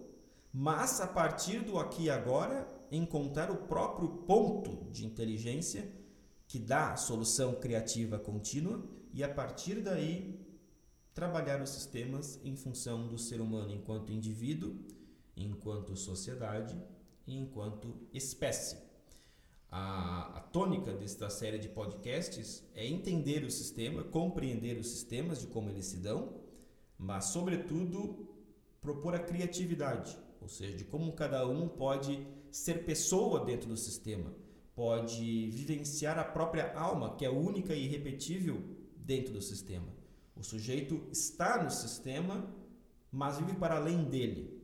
mas 0.53 1.01
a 1.01 1.07
partir 1.07 1.59
do 1.59 1.77
aqui 1.77 2.03
e 2.03 2.09
agora 2.09 2.65
encontrar 2.89 3.51
o 3.51 3.67
próprio 3.67 4.07
ponto 4.07 4.89
de 4.89 5.05
inteligência 5.05 5.91
que 6.47 6.57
dá 6.57 6.95
solução 6.95 7.55
criativa 7.55 8.17
contínua 8.17 8.81
e 9.11 9.25
a 9.25 9.27
partir 9.27 9.81
daí 9.81 10.39
trabalhar 11.13 11.61
os 11.61 11.71
sistemas 11.71 12.39
em 12.45 12.55
função 12.55 13.09
do 13.09 13.17
ser 13.17 13.41
humano 13.41 13.73
enquanto 13.73 14.13
indivíduo, 14.13 14.73
enquanto 15.35 15.97
sociedade 15.97 16.81
e 17.27 17.37
enquanto 17.37 17.93
espécie. 18.13 18.84
A, 19.77 20.37
a 20.37 20.39
tônica 20.39 20.93
desta 20.93 21.29
série 21.29 21.59
de 21.59 21.67
podcasts 21.67 22.63
é 22.73 22.87
entender 22.87 23.43
o 23.43 23.51
sistema, 23.51 24.05
compreender 24.05 24.77
os 24.77 24.87
sistemas 24.87 25.41
de 25.41 25.47
como 25.47 25.69
eles 25.69 25.87
se 25.87 25.97
dão, 25.97 26.33
mas, 26.97 27.25
sobretudo, 27.25 28.25
propor 28.79 29.15
a 29.15 29.19
criatividade, 29.19 30.17
ou 30.39 30.47
seja, 30.47 30.77
de 30.77 30.85
como 30.85 31.11
cada 31.11 31.45
um 31.45 31.67
pode 31.67 32.25
ser 32.49 32.85
pessoa 32.85 33.43
dentro 33.43 33.67
do 33.67 33.75
sistema, 33.75 34.33
pode 34.73 35.49
vivenciar 35.49 36.17
a 36.17 36.23
própria 36.23 36.73
alma, 36.73 37.17
que 37.17 37.25
é 37.25 37.29
única 37.29 37.75
e 37.75 37.83
irrepetível 37.83 38.63
dentro 38.95 39.33
do 39.33 39.41
sistema. 39.41 39.89
O 40.37 40.41
sujeito 40.41 41.05
está 41.11 41.61
no 41.61 41.69
sistema, 41.69 42.49
mas 43.11 43.39
vive 43.39 43.55
para 43.55 43.75
além 43.75 44.05
dele. 44.05 44.57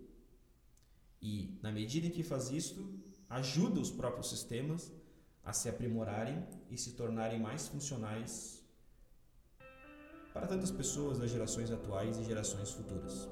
E, 1.22 1.60
na 1.62 1.70
medida 1.70 2.08
em 2.08 2.12
que 2.12 2.24
faz 2.24 2.50
isto, 2.50 2.90
ajuda 3.30 3.78
os 3.78 3.92
próprios 3.92 4.30
sistemas 4.30 5.01
a 5.44 5.54
se 5.54 5.70
aprimorarem 5.70 6.46
e 6.70 6.78
se 6.78 6.92
tornarem 6.92 7.40
mais 7.40 7.68
funcionais 7.68 8.64
para 10.34 10.48
tantas 10.48 10.72
pessoas 10.72 11.20
das 11.20 11.30
gerações 11.30 11.72
atuais 11.72 12.18
e 12.18 12.24
gerações 12.24 12.72
futuras. 12.72 13.28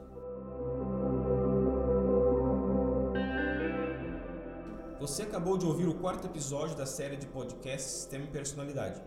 Você 5.00 5.24
acabou 5.24 5.58
de 5.58 5.66
ouvir 5.66 5.88
o 5.88 5.96
quarto 5.96 6.28
episódio 6.28 6.76
da 6.76 6.86
série 6.86 7.16
de 7.16 7.26
podcasts 7.26 7.92
Sistema 7.92 8.26
e 8.26 8.28
Personalidade. 8.28 9.02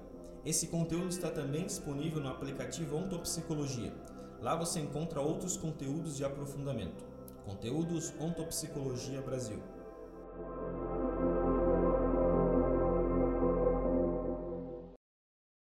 Esse 0.44 0.68
conteúdo 0.68 1.10
está 1.10 1.30
também 1.30 1.66
disponível 1.66 2.20
no 2.20 2.30
aplicativo 2.30 2.96
Ontopsicologia. 2.96 3.94
Lá 4.40 4.56
você 4.56 4.80
encontra 4.80 5.20
outros 5.20 5.56
conteúdos 5.56 6.16
de 6.16 6.24
aprofundamento. 6.24 7.04
Conteúdos 7.44 8.12
Ontopsicologia 8.18 9.20
Brasil. 9.20 9.62